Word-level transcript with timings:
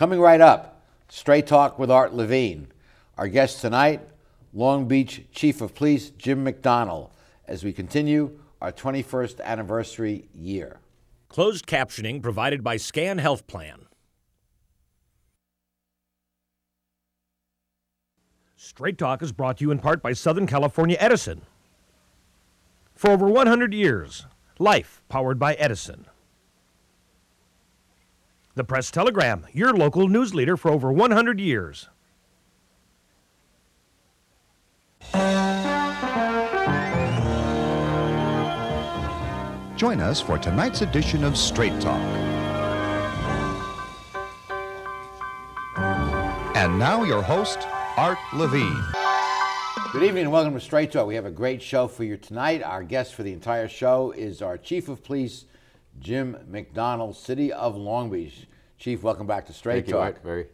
Coming 0.00 0.18
right 0.18 0.40
up, 0.40 0.80
Straight 1.10 1.46
Talk 1.46 1.78
with 1.78 1.90
Art 1.90 2.14
Levine. 2.14 2.68
Our 3.18 3.28
guest 3.28 3.60
tonight, 3.60 4.00
Long 4.54 4.88
Beach 4.88 5.26
Chief 5.30 5.60
of 5.60 5.74
Police 5.74 6.08
Jim 6.08 6.42
McDonnell, 6.42 7.10
as 7.46 7.64
we 7.64 7.74
continue 7.74 8.40
our 8.62 8.72
21st 8.72 9.42
anniversary 9.42 10.24
year. 10.34 10.80
Closed 11.28 11.66
captioning 11.66 12.22
provided 12.22 12.64
by 12.64 12.78
Scan 12.78 13.18
Health 13.18 13.46
Plan. 13.46 13.88
Straight 18.56 18.96
Talk 18.96 19.20
is 19.20 19.32
brought 19.32 19.58
to 19.58 19.64
you 19.64 19.70
in 19.70 19.80
part 19.80 20.02
by 20.02 20.14
Southern 20.14 20.46
California 20.46 20.96
Edison. 20.98 21.42
For 22.94 23.10
over 23.10 23.28
100 23.28 23.74
years, 23.74 24.24
life 24.58 25.02
powered 25.10 25.38
by 25.38 25.52
Edison. 25.56 26.06
The 28.56 28.64
Press 28.64 28.90
Telegram, 28.90 29.46
your 29.52 29.72
local 29.72 30.08
news 30.08 30.34
leader 30.34 30.56
for 30.56 30.72
over 30.72 30.90
100 30.90 31.38
years. 31.38 31.88
Join 39.76 40.00
us 40.00 40.20
for 40.20 40.36
tonight's 40.36 40.82
edition 40.82 41.22
of 41.22 41.36
Straight 41.36 41.80
Talk. 41.80 42.00
And 46.56 46.76
now, 46.76 47.04
your 47.04 47.22
host, 47.22 47.68
Art 47.96 48.18
Levine. 48.34 48.82
Good 49.92 50.02
evening 50.02 50.24
and 50.24 50.32
welcome 50.32 50.54
to 50.54 50.60
Straight 50.60 50.90
Talk. 50.90 51.06
We 51.06 51.14
have 51.14 51.24
a 51.24 51.30
great 51.30 51.62
show 51.62 51.86
for 51.86 52.02
you 52.02 52.16
tonight. 52.16 52.64
Our 52.64 52.82
guest 52.82 53.14
for 53.14 53.22
the 53.22 53.32
entire 53.32 53.68
show 53.68 54.10
is 54.10 54.42
our 54.42 54.58
Chief 54.58 54.88
of 54.88 55.04
Police, 55.04 55.44
Jim 55.98 56.36
McDonnell, 56.50 57.14
City 57.14 57.52
of 57.52 57.76
Long 57.76 58.10
Beach. 58.10 58.46
Chief, 58.78 59.02
welcome 59.02 59.26
back 59.26 59.46
to 59.46 59.52
Straight 59.52 59.84
Thank 59.84 59.88
you, 59.88 59.92
Talk. 59.94 60.02
Art. 60.02 60.24
Very. 60.24 60.46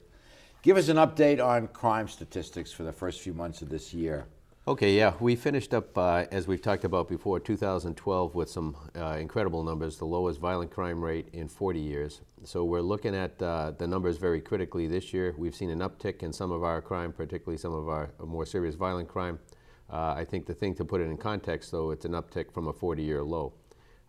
Give 0.63 0.77
us 0.77 0.89
an 0.89 0.97
update 0.97 1.45
on 1.45 1.69
crime 1.69 2.09
statistics 2.09 2.73
for 2.73 2.83
the 2.83 2.93
first 2.93 3.21
few 3.21 3.33
months 3.33 3.63
of 3.63 3.69
this 3.69 3.95
year. 3.95 4.27
Okay, 4.69 4.97
yeah, 4.97 5.15
we 5.21 5.37
finished 5.37 5.73
up, 5.73 5.97
uh, 5.97 6.25
as 6.33 6.49
we've 6.49 6.61
talked 6.61 6.83
about 6.83 7.09
before, 7.09 7.39
2012 7.39 8.35
with 8.35 8.51
some 8.51 8.77
uh, 8.97 9.17
incredible 9.21 9.63
numbers, 9.63 9.97
the 9.97 10.05
lowest 10.05 10.41
violent 10.41 10.73
crime 10.73 11.01
rate 11.01 11.29
in 11.33 11.47
40 11.47 11.79
years. 11.79 12.21
So 12.43 12.65
we're 12.65 12.81
looking 12.81 13.15
at 13.15 13.41
uh, 13.41 13.71
the 13.79 13.87
numbers 13.87 14.17
very 14.17 14.41
critically 14.41 14.89
this 14.89 15.15
year. 15.15 15.37
We've 15.39 15.55
seen 15.55 15.71
an 15.71 15.79
uptick 15.79 16.25
in 16.25 16.33
some 16.33 16.51
of 16.51 16.65
our 16.65 16.83
crime, 16.83 17.13
particularly 17.13 17.59
some 17.59 17.73
of 17.73 17.89
our 17.89 18.11
more 18.25 18.45
serious 18.45 18.75
violent 18.75 19.07
crime. 19.07 19.39
Uh, 19.89 20.15
I 20.17 20.25
think 20.25 20.47
the 20.47 20.55
thing 20.55 20.75
to 20.75 20.85
put 20.85 21.01
it 21.01 21.05
in 21.05 21.17
context, 21.17 21.71
though, 21.71 21.93
it's 21.93 22.05
an 22.05 22.13
uptick 22.13 22.53
from 22.53 22.67
a 22.67 22.73
40-year 22.73 23.23
low. 23.23 23.53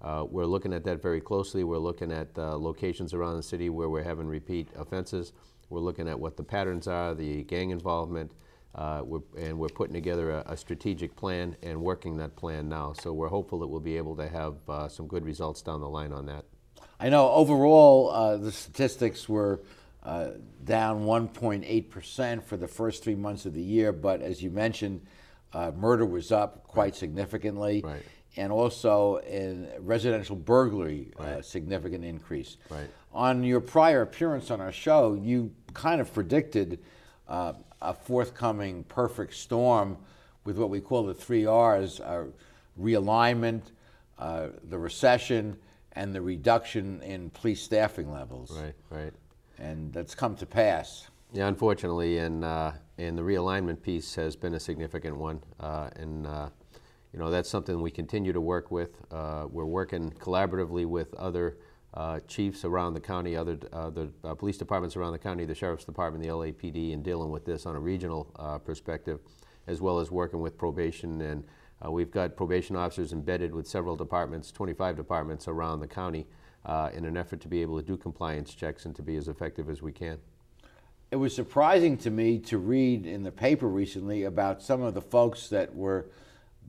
Uh, 0.01 0.25
we're 0.29 0.45
looking 0.45 0.73
at 0.73 0.83
that 0.83 1.01
very 1.01 1.19
closely. 1.19 1.63
We're 1.63 1.77
looking 1.77 2.11
at 2.11 2.29
uh, 2.37 2.57
locations 2.57 3.13
around 3.13 3.37
the 3.37 3.43
city 3.43 3.69
where 3.69 3.89
we're 3.89 4.03
having 4.03 4.27
repeat 4.27 4.67
offenses. 4.77 5.33
We're 5.69 5.79
looking 5.79 6.07
at 6.07 6.19
what 6.19 6.37
the 6.37 6.43
patterns 6.43 6.87
are, 6.87 7.13
the 7.13 7.43
gang 7.43 7.71
involvement, 7.71 8.31
uh, 8.75 9.01
we're, 9.03 9.21
and 9.37 9.57
we're 9.57 9.69
putting 9.69 9.93
together 9.93 10.31
a, 10.31 10.43
a, 10.47 10.57
strategic 10.57 11.15
plan 11.15 11.55
and 11.63 11.81
working 11.81 12.17
that 12.17 12.35
plan 12.35 12.69
now. 12.69 12.93
So 12.93 13.11
we're 13.11 13.27
hopeful 13.27 13.59
that 13.59 13.67
we'll 13.67 13.79
be 13.79 13.97
able 13.97 14.15
to 14.17 14.27
have 14.27 14.55
uh, 14.69 14.87
some 14.87 15.07
good 15.07 15.25
results 15.25 15.61
down 15.63 15.81
the 15.81 15.89
line 15.89 16.13
on 16.13 16.27
that. 16.27 16.45
I 16.99 17.09
know 17.09 17.29
overall 17.31 18.11
uh, 18.11 18.37
the 18.37 18.51
statistics 18.51 19.27
were 19.27 19.61
uh, 20.03 20.29
down 20.63 21.05
1.8% 21.05 22.43
for 22.43 22.55
the 22.55 22.67
first 22.67 23.03
three 23.03 23.15
months 23.15 23.45
of 23.45 23.53
the 23.53 23.61
year, 23.61 23.91
but 23.91 24.21
as 24.21 24.43
you 24.43 24.51
mentioned, 24.51 25.05
uh, 25.53 25.71
murder 25.75 26.05
was 26.05 26.31
up 26.31 26.63
quite 26.67 26.95
significantly. 26.95 27.81
Right. 27.83 28.03
And 28.37 28.51
also 28.51 29.17
in 29.17 29.67
residential 29.79 30.35
burglary, 30.35 31.11
Right. 31.17 31.43
significant 31.43 32.05
increase. 32.05 32.57
Right. 32.69 32.87
On 33.13 33.43
your 33.43 33.61
prior 33.61 34.03
appearance 34.03 34.51
on 34.51 34.61
our 34.61 34.71
show, 34.71 35.15
you 35.15 35.51
kind 35.73 35.99
of 35.99 36.13
predicted 36.13 36.79
uh, 37.27 37.53
a 37.81 37.93
forthcoming 37.93 38.83
perfect 38.83 39.33
storm 39.33 39.97
with 40.43 40.57
what 40.57 40.69
we 40.69 40.79
call 40.79 41.03
the 41.03 41.13
three 41.13 41.45
R's 41.45 41.99
uh, 41.99 42.25
realignment, 42.79 43.61
uh, 44.19 44.49
the 44.69 44.77
recession, 44.77 45.57
and 45.93 46.13
the 46.13 46.21
reduction 46.21 47.01
in 47.01 47.31
police 47.31 47.61
staffing 47.61 48.11
levels. 48.11 48.51
Right, 48.51 48.75
right. 48.89 49.13
And 49.57 49.91
that's 49.91 50.13
come 50.13 50.35
to 50.35 50.45
pass. 50.45 51.07
Yeah, 51.33 51.47
unfortunately, 51.47 52.19
and 52.19 52.45
uh, 52.45 52.71
and 52.97 53.17
the 53.17 53.21
realignment 53.23 53.81
piece 53.81 54.15
has 54.15 54.35
been 54.35 54.53
a 54.53 54.59
significant 54.59 55.17
one, 55.17 55.41
uh, 55.59 55.89
and 55.95 56.25
uh, 56.25 56.49
you 57.13 57.19
know 57.19 57.31
that's 57.31 57.49
something 57.49 57.81
we 57.81 57.91
continue 57.91 58.33
to 58.33 58.41
work 58.41 58.71
with. 58.71 59.01
Uh, 59.11 59.47
we're 59.49 59.65
working 59.65 60.11
collaboratively 60.11 60.85
with 60.85 61.13
other 61.15 61.57
uh, 61.93 62.19
chiefs 62.27 62.63
around 62.65 62.93
the 62.93 62.99
county, 62.99 63.35
other 63.35 63.57
uh, 63.73 63.89
the 63.89 64.11
police 64.35 64.57
departments 64.57 64.95
around 64.95 65.13
the 65.13 65.19
county, 65.19 65.45
the 65.45 65.55
sheriff's 65.55 65.85
department, 65.85 66.23
the 66.23 66.29
LAPD, 66.29 66.93
and 66.93 67.03
dealing 67.03 67.31
with 67.31 67.45
this 67.45 67.65
on 67.65 67.75
a 67.75 67.79
regional 67.79 68.31
uh, 68.37 68.57
perspective, 68.57 69.19
as 69.65 69.81
well 69.81 69.99
as 69.99 70.11
working 70.11 70.39
with 70.39 70.57
probation. 70.57 71.21
And 71.21 71.43
uh, 71.83 71.91
we've 71.91 72.11
got 72.11 72.35
probation 72.35 72.75
officers 72.75 73.13
embedded 73.13 73.53
with 73.53 73.67
several 73.67 73.95
departments, 73.95 74.51
25 74.51 74.95
departments 74.95 75.47
around 75.47 75.79
the 75.79 75.87
county, 75.87 76.27
uh, 76.65 76.89
in 76.93 77.05
an 77.05 77.15
effort 77.15 77.39
to 77.41 77.47
be 77.47 77.61
able 77.61 77.79
to 77.79 77.85
do 77.85 77.97
compliance 77.97 78.53
checks 78.53 78.85
and 78.85 78.95
to 78.95 79.01
be 79.01 79.15
as 79.15 79.27
effective 79.27 79.69
as 79.69 79.81
we 79.81 79.91
can. 79.91 80.19
It 81.09 81.15
was 81.15 81.33
surprising 81.33 81.97
to 81.99 82.11
me 82.11 82.37
to 82.39 82.57
read 82.57 83.05
in 83.05 83.23
the 83.23 83.31
paper 83.31 83.67
recently 83.67 84.23
about 84.23 84.61
some 84.61 84.81
of 84.81 84.93
the 84.93 85.01
folks 85.01 85.47
that 85.49 85.73
were 85.73 86.09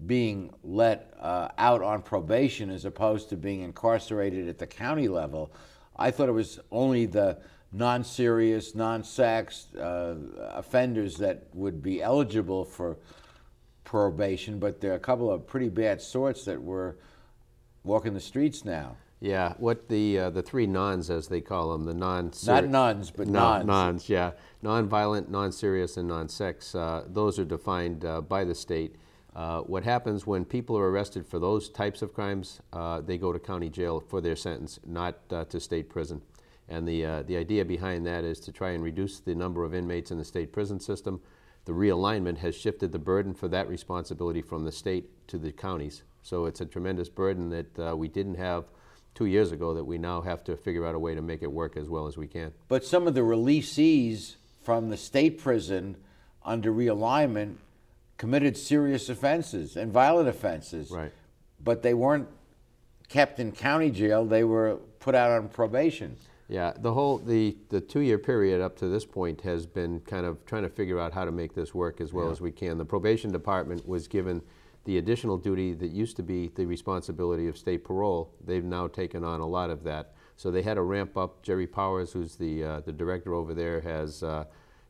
being 0.06 0.52
let 0.62 1.12
uh, 1.20 1.48
out 1.58 1.82
on 1.82 2.02
probation 2.02 2.70
as 2.70 2.84
opposed 2.84 3.28
to 3.30 3.36
being 3.36 3.62
incarcerated 3.62 4.48
at 4.48 4.58
the 4.58 4.66
county 4.66 5.08
level. 5.08 5.52
I 5.96 6.10
thought 6.10 6.28
it 6.28 6.32
was 6.32 6.60
only 6.70 7.06
the 7.06 7.38
non 7.72 8.04
serious, 8.04 8.74
non 8.74 9.02
sex 9.02 9.74
uh, 9.74 10.14
offenders 10.52 11.16
that 11.16 11.48
would 11.52 11.82
be 11.82 12.02
eligible 12.02 12.64
for 12.64 12.96
probation, 13.84 14.58
but 14.58 14.80
there 14.80 14.92
are 14.92 14.96
a 14.96 15.00
couple 15.00 15.30
of 15.30 15.46
pretty 15.46 15.68
bad 15.68 16.00
sorts 16.00 16.44
that 16.44 16.62
were 16.62 16.96
walking 17.84 18.14
the 18.14 18.20
streets 18.20 18.64
now. 18.64 18.96
Yeah, 19.20 19.54
what 19.58 19.88
the 19.88 20.18
uh, 20.18 20.30
the 20.30 20.42
three 20.42 20.66
nons, 20.66 21.10
as 21.10 21.26
they 21.26 21.40
call 21.40 21.72
them, 21.72 21.84
the 21.84 21.94
non 21.94 22.30
Not 22.46 22.68
nuns, 22.68 23.10
but 23.10 23.26
no, 23.26 23.40
nons. 23.40 23.66
nons, 23.66 24.08
yeah, 24.08 24.32
non-violent, 24.62 25.28
non-serious, 25.28 25.96
and 25.96 26.06
non-sex. 26.06 26.72
Uh, 26.74 27.02
those 27.08 27.36
are 27.40 27.44
defined 27.44 28.04
uh, 28.04 28.20
by 28.20 28.44
the 28.44 28.54
state. 28.54 28.94
Uh, 29.34 29.60
what 29.60 29.84
happens 29.84 30.26
when 30.26 30.44
people 30.44 30.76
are 30.76 30.90
arrested 30.90 31.26
for 31.26 31.38
those 31.38 31.68
types 31.68 32.02
of 32.02 32.12
crimes? 32.12 32.60
Uh, 32.72 33.00
they 33.00 33.18
go 33.18 33.32
to 33.32 33.38
county 33.38 33.68
jail 33.68 34.00
for 34.00 34.20
their 34.20 34.36
sentence, 34.36 34.80
not 34.86 35.18
uh, 35.30 35.44
to 35.44 35.60
state 35.60 35.88
prison. 35.88 36.20
And 36.68 36.86
the 36.86 37.04
uh, 37.04 37.22
the 37.22 37.36
idea 37.36 37.64
behind 37.64 38.06
that 38.06 38.24
is 38.24 38.40
to 38.40 38.52
try 38.52 38.70
and 38.70 38.82
reduce 38.82 39.20
the 39.20 39.34
number 39.34 39.64
of 39.64 39.74
inmates 39.74 40.10
in 40.10 40.18
the 40.18 40.24
state 40.24 40.52
prison 40.52 40.80
system. 40.80 41.20
The 41.64 41.72
realignment 41.72 42.38
has 42.38 42.54
shifted 42.54 42.92
the 42.92 42.98
burden 42.98 43.34
for 43.34 43.48
that 43.48 43.68
responsibility 43.68 44.42
from 44.42 44.64
the 44.64 44.72
state 44.72 45.28
to 45.28 45.38
the 45.38 45.52
counties. 45.52 46.02
So 46.22 46.46
it's 46.46 46.60
a 46.60 46.66
tremendous 46.66 47.08
burden 47.08 47.50
that 47.50 47.96
we 47.96 48.08
didn't 48.08 48.36
have 48.36 48.64
two 49.14 49.26
years 49.26 49.50
ago 49.52 49.74
that 49.74 49.84
we 49.84 49.98
now 49.98 50.20
have 50.20 50.44
to 50.44 50.56
figure 50.56 50.86
out 50.86 50.94
a 50.94 50.98
way 50.98 51.14
to 51.14 51.20
make 51.22 51.42
it 51.42 51.50
work 51.50 51.76
as 51.76 51.88
well 51.88 52.06
as 52.06 52.16
we 52.16 52.26
can. 52.26 52.52
But 52.68 52.84
some 52.84 53.06
of 53.06 53.14
the 53.14 53.20
releasees 53.20 54.36
from 54.62 54.90
the 54.90 54.96
state 54.96 55.38
prison 55.38 55.96
under 56.44 56.72
realignment 56.72 57.56
committed 58.18 58.56
serious 58.56 59.08
offenses 59.08 59.76
and 59.76 59.92
violent 59.92 60.28
offenses. 60.28 60.90
Right. 60.90 61.12
But 61.62 61.82
they 61.82 61.94
weren't 61.94 62.28
kept 63.08 63.40
in 63.40 63.52
county 63.52 63.90
jail, 63.90 64.26
they 64.26 64.44
were 64.44 64.76
put 64.98 65.14
out 65.14 65.30
on 65.30 65.48
probation. 65.48 66.16
Yeah, 66.50 66.72
the 66.78 66.92
whole 66.92 67.18
the 67.18 67.56
the 67.68 67.80
two-year 67.80 68.18
period 68.18 68.60
up 68.60 68.76
to 68.78 68.88
this 68.88 69.04
point 69.04 69.40
has 69.42 69.66
been 69.66 70.00
kind 70.00 70.24
of 70.26 70.44
trying 70.46 70.62
to 70.62 70.68
figure 70.68 70.98
out 70.98 71.12
how 71.12 71.24
to 71.24 71.32
make 71.32 71.54
this 71.54 71.74
work 71.74 72.00
as 72.00 72.12
well 72.12 72.26
Yeah. 72.26 72.32
as 72.32 72.40
we 72.40 72.50
can. 72.50 72.78
The 72.78 72.84
probation 72.84 73.30
department 73.30 73.86
was 73.86 74.08
given 74.08 74.42
the 74.84 74.96
additional 74.96 75.36
duty 75.36 75.74
that 75.74 75.90
used 75.90 76.16
to 76.16 76.22
be 76.22 76.48
the 76.48 76.64
responsibility 76.64 77.48
of 77.48 77.58
state 77.58 77.84
parole. 77.84 78.30
They've 78.44 78.64
now 78.64 78.86
taken 78.88 79.24
on 79.24 79.40
a 79.40 79.46
lot 79.46 79.68
of 79.68 79.84
that, 79.84 80.14
so 80.36 80.50
they 80.50 80.62
had 80.62 80.74
to 80.74 80.82
ramp 80.82 81.18
up. 81.18 81.42
Jerry 81.42 81.66
Powers, 81.66 82.12
who's 82.12 82.36
the 82.36 82.64
uh, 82.64 82.80
the 82.80 82.92
director 82.92 83.34
over 83.34 83.52
there, 83.52 83.82
has 83.82 84.22
uh, 84.22 84.44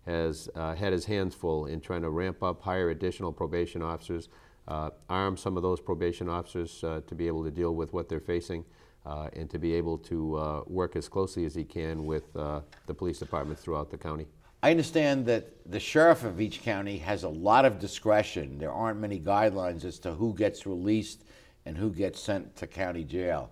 has 0.08 0.49
uh, 0.55 0.75
had 0.75 0.93
his 0.93 1.05
hands 1.05 1.34
full 1.34 1.66
in 1.66 1.81
trying 1.81 2.02
to 2.02 2.10
ramp 2.10 2.43
up, 2.43 2.62
hire 2.62 2.90
additional 2.90 3.32
probation 3.32 3.82
officers, 3.82 4.28
uh, 4.66 4.90
arm 5.08 5.37
some 5.37 5.56
of 5.56 5.62
those 5.62 5.81
probation 5.81 6.28
officers 6.28 6.82
uh, 6.82 7.00
to 7.06 7.14
be 7.14 7.26
able 7.26 7.44
to 7.44 7.50
deal 7.50 7.75
with 7.75 7.93
what 7.93 8.08
they're 8.08 8.20
facing, 8.20 8.64
uh, 9.06 9.28
and 9.34 9.49
to 9.50 9.58
be 9.58 9.75
able 9.75 9.99
to 9.99 10.37
uh, 10.37 10.62
work 10.66 10.96
as 10.96 11.08
closely 11.08 11.44
as 11.44 11.55
he 11.55 11.64
can 11.64 12.05
with 12.05 12.34
uh, 12.37 12.60
the 12.87 12.94
police 12.94 13.19
departments 13.19 13.62
throughout 13.62 13.90
the 13.90 13.99
county. 13.99 14.26
I 14.62 14.70
understand 14.70 15.26
that 15.26 15.70
the 15.70 15.78
sheriff 15.78 16.25
of 16.25 16.40
each 16.40 16.62
county 16.62 16.99
has 16.99 17.22
a 17.22 17.28
lot 17.28 17.64
of 17.64 17.78
discretion. 17.78 18.58
There 18.58 18.72
aren't 18.72 18.99
many 18.99 19.20
guidelines 19.20 19.84
as 19.84 19.99
to 20.00 20.12
who 20.14 20.34
gets 20.34 20.66
released 20.66 21.25
and 21.64 21.76
who 21.76 21.90
gets 21.90 22.20
sent 22.20 22.56
to 22.56 22.66
county 22.66 23.05
jail. 23.05 23.50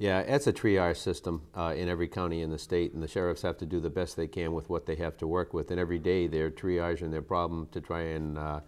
Yeah, 0.00 0.20
it's 0.20 0.46
a 0.46 0.52
triage 0.54 0.96
system 0.96 1.42
uh, 1.54 1.74
in 1.76 1.90
every 1.90 2.08
county 2.08 2.40
in 2.40 2.50
the 2.50 2.58
state, 2.58 2.94
and 2.94 3.02
the 3.02 3.06
sheriffs 3.06 3.42
have 3.42 3.58
to 3.58 3.66
do 3.66 3.80
the 3.80 3.90
best 3.90 4.16
they 4.16 4.26
can 4.26 4.54
with 4.54 4.70
what 4.70 4.86
they 4.86 4.94
have 4.94 5.18
to 5.18 5.26
work 5.26 5.52
with. 5.52 5.70
And 5.70 5.78
every 5.78 5.98
day 5.98 6.26
they're 6.26 6.50
triaging 6.50 7.10
their 7.10 7.20
problem 7.20 7.68
to 7.72 7.82
try 7.82 8.00
and 8.00 8.38
uh, 8.38 8.60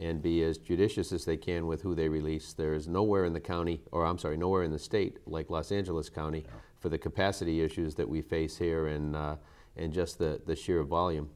and 0.00 0.20
be 0.20 0.42
as 0.42 0.58
judicious 0.58 1.12
as 1.12 1.24
they 1.24 1.36
can 1.36 1.68
with 1.68 1.82
who 1.82 1.94
they 1.94 2.08
release. 2.08 2.54
There 2.54 2.74
is 2.74 2.88
nowhere 2.88 3.24
in 3.24 3.34
the 3.34 3.40
county, 3.40 3.82
or 3.92 4.04
I'm 4.04 4.18
sorry, 4.18 4.36
nowhere 4.36 4.64
in 4.64 4.72
the 4.72 4.80
state 4.80 5.18
like 5.26 5.48
Los 5.48 5.70
Angeles 5.70 6.08
County 6.08 6.44
for 6.80 6.88
the 6.88 6.98
capacity 6.98 7.60
issues 7.60 7.94
that 7.94 8.08
we 8.08 8.20
face 8.20 8.56
here 8.56 8.88
in 8.88 9.14
uh, 9.14 9.36
and 9.76 9.92
just 9.92 10.18
the, 10.18 10.40
the 10.44 10.56
sheer 10.56 10.82
volume. 10.82 11.30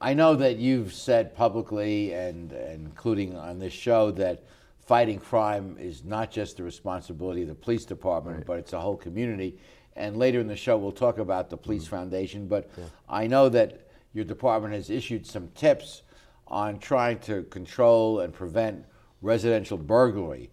I 0.00 0.14
know 0.14 0.36
that 0.36 0.58
you've 0.58 0.92
said 0.92 1.34
publicly 1.34 2.12
and, 2.12 2.52
and 2.52 2.86
including 2.86 3.36
on 3.36 3.58
this 3.58 3.72
show 3.72 4.12
that 4.12 4.44
fighting 4.86 5.18
crime 5.18 5.76
is 5.78 6.04
not 6.04 6.30
just 6.30 6.56
the 6.56 6.62
responsibility 6.62 7.42
of 7.42 7.48
the 7.48 7.54
police 7.54 7.84
department, 7.84 8.38
right. 8.38 8.46
but 8.46 8.58
it's 8.58 8.72
a 8.72 8.80
whole 8.80 8.96
community. 8.96 9.58
And 9.96 10.16
later 10.16 10.40
in 10.40 10.46
the 10.46 10.56
show, 10.56 10.76
we'll 10.78 10.92
talk 10.92 11.18
about 11.18 11.50
the 11.50 11.56
Police 11.56 11.84
mm-hmm. 11.84 11.96
Foundation. 11.96 12.46
But 12.46 12.70
yeah. 12.76 12.84
I 13.08 13.26
know 13.26 13.48
that 13.50 13.88
your 14.12 14.24
department 14.24 14.74
has 14.74 14.90
issued 14.90 15.26
some 15.26 15.48
tips 15.48 16.02
on 16.46 16.78
trying 16.78 17.18
to 17.20 17.42
control 17.44 18.20
and 18.20 18.32
prevent 18.32 18.84
residential 19.22 19.78
burglary. 19.78 20.50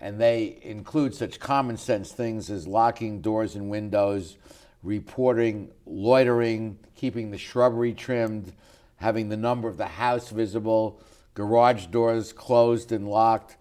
And 0.00 0.20
they 0.20 0.58
include 0.62 1.14
such 1.14 1.40
common 1.40 1.76
sense 1.76 2.12
things 2.12 2.50
as 2.50 2.66
locking 2.66 3.20
doors 3.20 3.56
and 3.56 3.68
windows, 3.68 4.36
reporting 4.82 5.70
loitering, 5.86 6.78
keeping 6.94 7.30
the 7.30 7.38
shrubbery 7.38 7.92
trimmed, 7.92 8.52
having 8.96 9.28
the 9.28 9.36
number 9.36 9.68
of 9.68 9.76
the 9.76 9.86
house 9.86 10.30
visible, 10.30 11.00
garage 11.34 11.86
doors 11.86 12.32
closed 12.32 12.92
and 12.92 13.08
locked, 13.08 13.56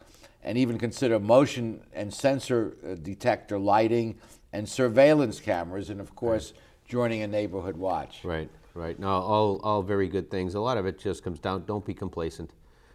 and 0.47 0.57
even 0.57 0.77
consider 0.77 1.19
motion 1.19 1.81
and 1.91 2.13
sensor 2.13 2.77
uh, 2.81 2.95
detector 2.95 3.59
lighting 3.59 4.15
and 4.53 4.67
surveillance 4.67 5.41
cameras, 5.41 5.89
and 5.89 5.99
of 5.99 6.15
course, 6.15 6.53
joining 6.85 7.21
a 7.21 7.27
neighborhood 7.27 7.75
watch. 7.75 8.23
Right, 8.23 8.49
right. 8.73 8.97
Now, 8.97 9.19
all, 9.19 9.59
all 9.61 9.83
very 9.83 10.07
good 10.07 10.31
things. 10.31 10.55
A 10.55 10.61
lot 10.61 10.77
of 10.77 10.85
it 10.85 10.97
just 10.97 11.21
comes 11.21 11.39
down 11.39 11.65
don't 11.65 11.85
be 11.85 11.94
complacent. 11.94 12.53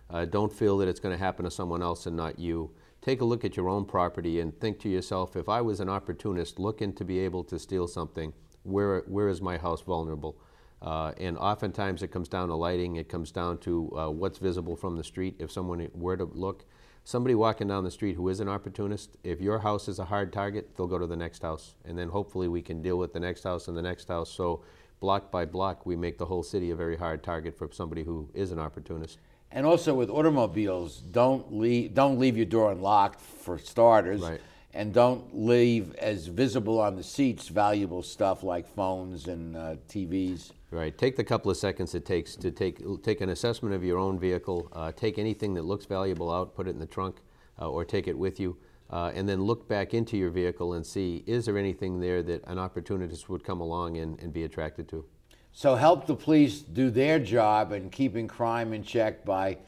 Uh, 0.08 0.24
don't 0.24 0.50
feel 0.50 0.78
that 0.78 0.88
it's 0.88 0.98
going 0.98 1.14
to 1.14 1.22
happen 1.22 1.44
to 1.44 1.50
someone 1.50 1.82
else 1.82 2.06
and 2.06 2.16
not 2.16 2.38
you. 2.38 2.70
Take 3.02 3.20
a 3.20 3.24
look 3.24 3.44
at 3.44 3.54
your 3.54 3.68
own 3.68 3.84
property 3.84 4.40
and 4.40 4.58
think 4.58 4.80
to 4.80 4.88
yourself 4.88 5.36
if 5.36 5.50
I 5.50 5.60
was 5.60 5.80
an 5.80 5.90
opportunist 5.90 6.58
looking 6.58 6.94
to 6.94 7.04
be 7.04 7.18
able 7.18 7.44
to 7.44 7.58
steal 7.58 7.86
something, 7.86 8.32
where, 8.62 9.00
where 9.00 9.28
is 9.28 9.42
my 9.42 9.58
house 9.58 9.82
vulnerable? 9.82 10.38
Uh, 10.80 11.12
and 11.18 11.36
oftentimes 11.36 12.02
it 12.02 12.08
comes 12.08 12.28
down 12.28 12.48
to 12.48 12.54
lighting, 12.54 12.96
it 12.96 13.10
comes 13.10 13.30
down 13.30 13.58
to 13.58 13.92
uh, 13.94 14.08
what's 14.08 14.38
visible 14.38 14.74
from 14.74 14.96
the 14.96 15.04
street. 15.04 15.36
If 15.38 15.52
someone 15.52 15.86
were 15.94 16.16
to 16.16 16.24
look, 16.24 16.64
somebody 17.04 17.34
walking 17.34 17.68
down 17.68 17.84
the 17.84 17.90
street 17.90 18.16
who 18.16 18.28
is 18.28 18.40
an 18.40 18.48
opportunist, 18.48 19.16
if 19.24 19.40
your 19.40 19.60
house 19.60 19.88
is 19.88 19.98
a 19.98 20.04
hard 20.04 20.32
target, 20.32 20.76
they'll 20.76 20.86
go 20.86 20.98
to 20.98 21.06
the 21.06 21.16
next 21.16 21.42
house. 21.42 21.74
And 21.84 21.98
then 21.98 22.08
hopefully 22.08 22.48
we 22.48 22.62
can 22.62 22.82
deal 22.82 22.98
with 22.98 23.12
the 23.12 23.20
next 23.20 23.44
house 23.44 23.68
and 23.68 23.76
the 23.76 23.82
next 23.82 24.08
house. 24.08 24.30
So 24.30 24.62
block 25.00 25.30
by 25.30 25.44
block, 25.44 25.84
we 25.84 25.96
make 25.96 26.18
the 26.18 26.26
whole 26.26 26.42
city 26.42 26.70
a 26.70 26.76
very 26.76 26.96
hard 26.96 27.22
target 27.22 27.56
for 27.56 27.68
somebody 27.72 28.04
who 28.04 28.28
is 28.34 28.52
an 28.52 28.58
opportunist. 28.58 29.18
And 29.50 29.66
also 29.66 29.94
with 29.94 30.08
automobiles, 30.08 30.98
don't 30.98 31.52
leave, 31.52 31.92
don't 31.92 32.18
leave 32.18 32.36
your 32.36 32.46
door 32.46 32.72
unlocked 32.72 33.20
for 33.20 33.58
starters. 33.58 34.22
Right. 34.22 34.40
And 34.74 34.94
don't 34.94 35.46
leave 35.46 35.94
as 35.96 36.28
visible 36.28 36.80
on 36.80 36.96
the 36.96 37.02
seats 37.02 37.48
valuable 37.48 38.02
stuff 38.02 38.42
like 38.42 38.66
phones 38.66 39.28
and 39.28 39.54
uh, 39.54 39.76
TVs. 39.86 40.52
Right. 40.72 40.96
Take 40.96 41.16
the 41.16 41.24
couple 41.24 41.50
of 41.50 41.58
seconds 41.58 41.94
it 41.94 42.06
takes 42.06 42.34
to 42.36 42.50
take 42.50 42.80
take 43.02 43.20
an 43.20 43.28
assessment 43.28 43.74
of 43.74 43.84
your 43.84 43.98
own 43.98 44.18
vehicle. 44.18 44.70
Uh, 44.72 44.90
take 44.90 45.18
anything 45.18 45.52
that 45.52 45.66
looks 45.66 45.84
valuable 45.84 46.32
out, 46.32 46.54
put 46.54 46.66
it 46.66 46.70
in 46.70 46.78
the 46.78 46.86
trunk, 46.86 47.16
uh, 47.60 47.68
or 47.68 47.84
take 47.84 48.08
it 48.08 48.16
with 48.16 48.40
you, 48.40 48.56
uh, 48.88 49.12
and 49.14 49.28
then 49.28 49.42
look 49.42 49.68
back 49.68 49.92
into 49.92 50.16
your 50.16 50.30
vehicle 50.30 50.72
and 50.72 50.86
see 50.86 51.24
is 51.26 51.44
there 51.44 51.58
anything 51.58 52.00
there 52.00 52.22
that 52.22 52.42
an 52.46 52.58
opportunist 52.58 53.28
would 53.28 53.44
come 53.44 53.60
along 53.60 53.98
and, 53.98 54.18
and 54.20 54.32
be 54.32 54.44
attracted 54.44 54.88
to. 54.88 55.04
So 55.52 55.74
help 55.74 56.06
the 56.06 56.16
police 56.16 56.60
do 56.62 56.88
their 56.88 57.18
job 57.18 57.72
in 57.72 57.90
keeping 57.90 58.26
crime 58.26 58.72
in 58.72 58.82
check 58.82 59.26
by 59.26 59.58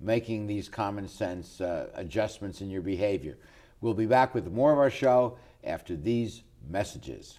making 0.00 0.46
these 0.46 0.70
common 0.70 1.06
sense 1.08 1.60
uh, 1.60 1.90
adjustments 1.94 2.62
in 2.62 2.70
your 2.70 2.80
behavior. 2.80 3.36
We'll 3.82 3.92
be 3.92 4.06
back 4.06 4.34
with 4.34 4.50
more 4.50 4.72
of 4.72 4.78
our 4.78 4.88
show 4.88 5.36
after 5.62 5.94
these 5.94 6.42
messages. 6.66 7.38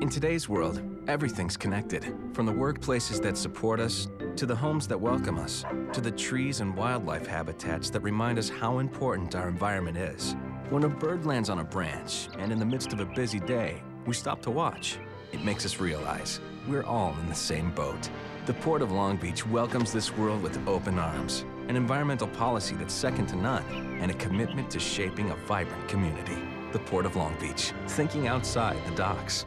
In 0.00 0.08
today's 0.08 0.48
world, 0.48 0.82
everything's 1.06 1.56
connected. 1.56 2.16
From 2.32 2.46
the 2.46 2.52
workplaces 2.52 3.22
that 3.22 3.38
support 3.38 3.78
us, 3.78 4.08
to 4.34 4.44
the 4.44 4.54
homes 4.54 4.88
that 4.88 5.00
welcome 5.00 5.38
us, 5.38 5.64
to 5.92 6.00
the 6.00 6.10
trees 6.10 6.60
and 6.60 6.76
wildlife 6.76 7.26
habitats 7.26 7.90
that 7.90 8.00
remind 8.00 8.36
us 8.36 8.48
how 8.48 8.80
important 8.80 9.36
our 9.36 9.48
environment 9.48 9.96
is. 9.96 10.34
When 10.68 10.82
a 10.82 10.88
bird 10.88 11.24
lands 11.24 11.48
on 11.48 11.60
a 11.60 11.64
branch, 11.64 12.28
and 12.38 12.50
in 12.50 12.58
the 12.58 12.66
midst 12.66 12.92
of 12.92 12.98
a 12.98 13.06
busy 13.06 13.38
day, 13.38 13.82
we 14.04 14.14
stop 14.14 14.42
to 14.42 14.50
watch, 14.50 14.98
it 15.32 15.44
makes 15.44 15.64
us 15.64 15.78
realize 15.78 16.40
we're 16.68 16.82
all 16.82 17.16
in 17.20 17.28
the 17.28 17.34
same 17.34 17.70
boat. 17.70 18.10
The 18.46 18.54
Port 18.54 18.82
of 18.82 18.90
Long 18.90 19.16
Beach 19.16 19.46
welcomes 19.46 19.92
this 19.92 20.16
world 20.16 20.42
with 20.42 20.58
open 20.66 20.98
arms, 20.98 21.44
an 21.68 21.76
environmental 21.76 22.28
policy 22.28 22.74
that's 22.74 22.92
second 22.92 23.28
to 23.28 23.36
none, 23.36 23.64
and 24.00 24.10
a 24.10 24.14
commitment 24.14 24.70
to 24.70 24.80
shaping 24.80 25.30
a 25.30 25.36
vibrant 25.46 25.88
community. 25.88 26.36
The 26.72 26.80
Port 26.80 27.06
of 27.06 27.14
Long 27.14 27.36
Beach, 27.40 27.72
thinking 27.86 28.26
outside 28.26 28.76
the 28.86 28.94
docks. 28.96 29.46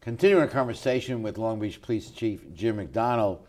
Continuing 0.00 0.44
a 0.44 0.48
conversation 0.48 1.22
with 1.22 1.36
Long 1.36 1.60
Beach 1.60 1.82
Police 1.82 2.10
Chief 2.10 2.54
Jim 2.54 2.78
McDonnell, 2.78 3.40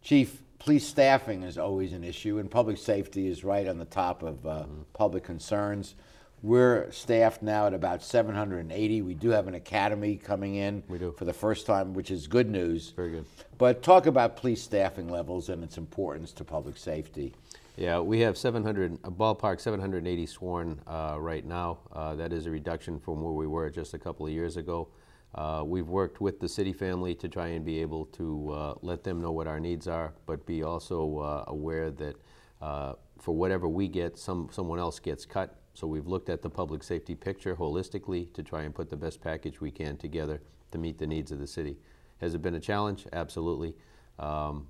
Chief, 0.00 0.40
police 0.58 0.86
staffing 0.86 1.42
is 1.42 1.58
always 1.58 1.92
an 1.92 2.02
issue, 2.02 2.38
and 2.38 2.50
public 2.50 2.78
safety 2.78 3.26
is 3.26 3.44
right 3.44 3.68
on 3.68 3.76
the 3.76 3.84
top 3.84 4.22
of 4.22 4.46
uh, 4.46 4.60
mm-hmm. 4.60 4.82
public 4.94 5.22
concerns. 5.22 5.96
We're 6.42 6.90
staffed 6.92 7.42
now 7.42 7.66
at 7.66 7.74
about 7.74 8.02
780. 8.02 9.02
We 9.02 9.12
do 9.12 9.28
have 9.30 9.48
an 9.48 9.54
academy 9.54 10.16
coming 10.16 10.54
in 10.54 10.82
we 10.88 10.96
do. 10.96 11.12
for 11.18 11.26
the 11.26 11.32
first 11.34 11.66
time, 11.66 11.92
which 11.92 12.10
is 12.10 12.26
good 12.26 12.48
news. 12.48 12.90
Very 12.96 13.10
good. 13.10 13.26
But 13.58 13.82
talk 13.82 14.06
about 14.06 14.36
police 14.36 14.62
staffing 14.62 15.10
levels 15.10 15.50
and 15.50 15.62
its 15.62 15.76
importance 15.76 16.32
to 16.34 16.44
public 16.44 16.78
safety. 16.78 17.34
Yeah, 17.76 18.00
we 18.00 18.20
have 18.20 18.38
700, 18.38 18.98
a 19.04 19.10
ballpark 19.10 19.60
780 19.60 20.24
sworn 20.24 20.80
uh, 20.86 21.16
right 21.18 21.44
now. 21.44 21.78
Uh, 21.92 22.14
that 22.14 22.32
is 22.32 22.46
a 22.46 22.50
reduction 22.50 22.98
from 22.98 23.20
where 23.20 23.34
we 23.34 23.46
were 23.46 23.68
just 23.68 23.92
a 23.92 23.98
couple 23.98 24.24
of 24.24 24.32
years 24.32 24.56
ago. 24.56 24.88
Uh, 25.34 25.62
we've 25.64 25.88
worked 25.88 26.20
with 26.20 26.40
the 26.40 26.48
city 26.48 26.72
family 26.72 27.14
to 27.14 27.28
try 27.28 27.48
and 27.48 27.64
be 27.64 27.80
able 27.80 28.06
to 28.06 28.50
uh, 28.50 28.74
let 28.82 29.04
them 29.04 29.20
know 29.20 29.30
what 29.30 29.46
our 29.46 29.60
needs 29.60 29.86
are, 29.86 30.14
but 30.26 30.44
be 30.46 30.62
also 30.62 31.18
uh, 31.18 31.44
aware 31.48 31.90
that 31.90 32.16
uh, 32.62 32.94
for 33.18 33.34
whatever 33.34 33.68
we 33.68 33.86
get, 33.88 34.18
some, 34.18 34.48
someone 34.50 34.78
else 34.78 34.98
gets 34.98 35.26
cut. 35.26 35.60
So 35.74 35.86
we've 35.86 36.06
looked 36.06 36.28
at 36.28 36.42
the 36.42 36.50
public 36.50 36.82
safety 36.82 37.14
picture 37.14 37.54
holistically 37.54 38.32
to 38.34 38.42
try 38.42 38.62
and 38.62 38.74
put 38.74 38.90
the 38.90 38.96
best 38.96 39.20
package 39.20 39.60
we 39.60 39.70
can 39.70 39.96
together 39.96 40.40
to 40.72 40.78
meet 40.78 40.98
the 40.98 41.06
needs 41.06 41.30
of 41.30 41.38
the 41.38 41.46
city. 41.46 41.76
Has 42.20 42.34
it 42.34 42.42
been 42.42 42.54
a 42.54 42.60
challenge? 42.60 43.06
Absolutely. 43.12 43.74
Um, 44.18 44.66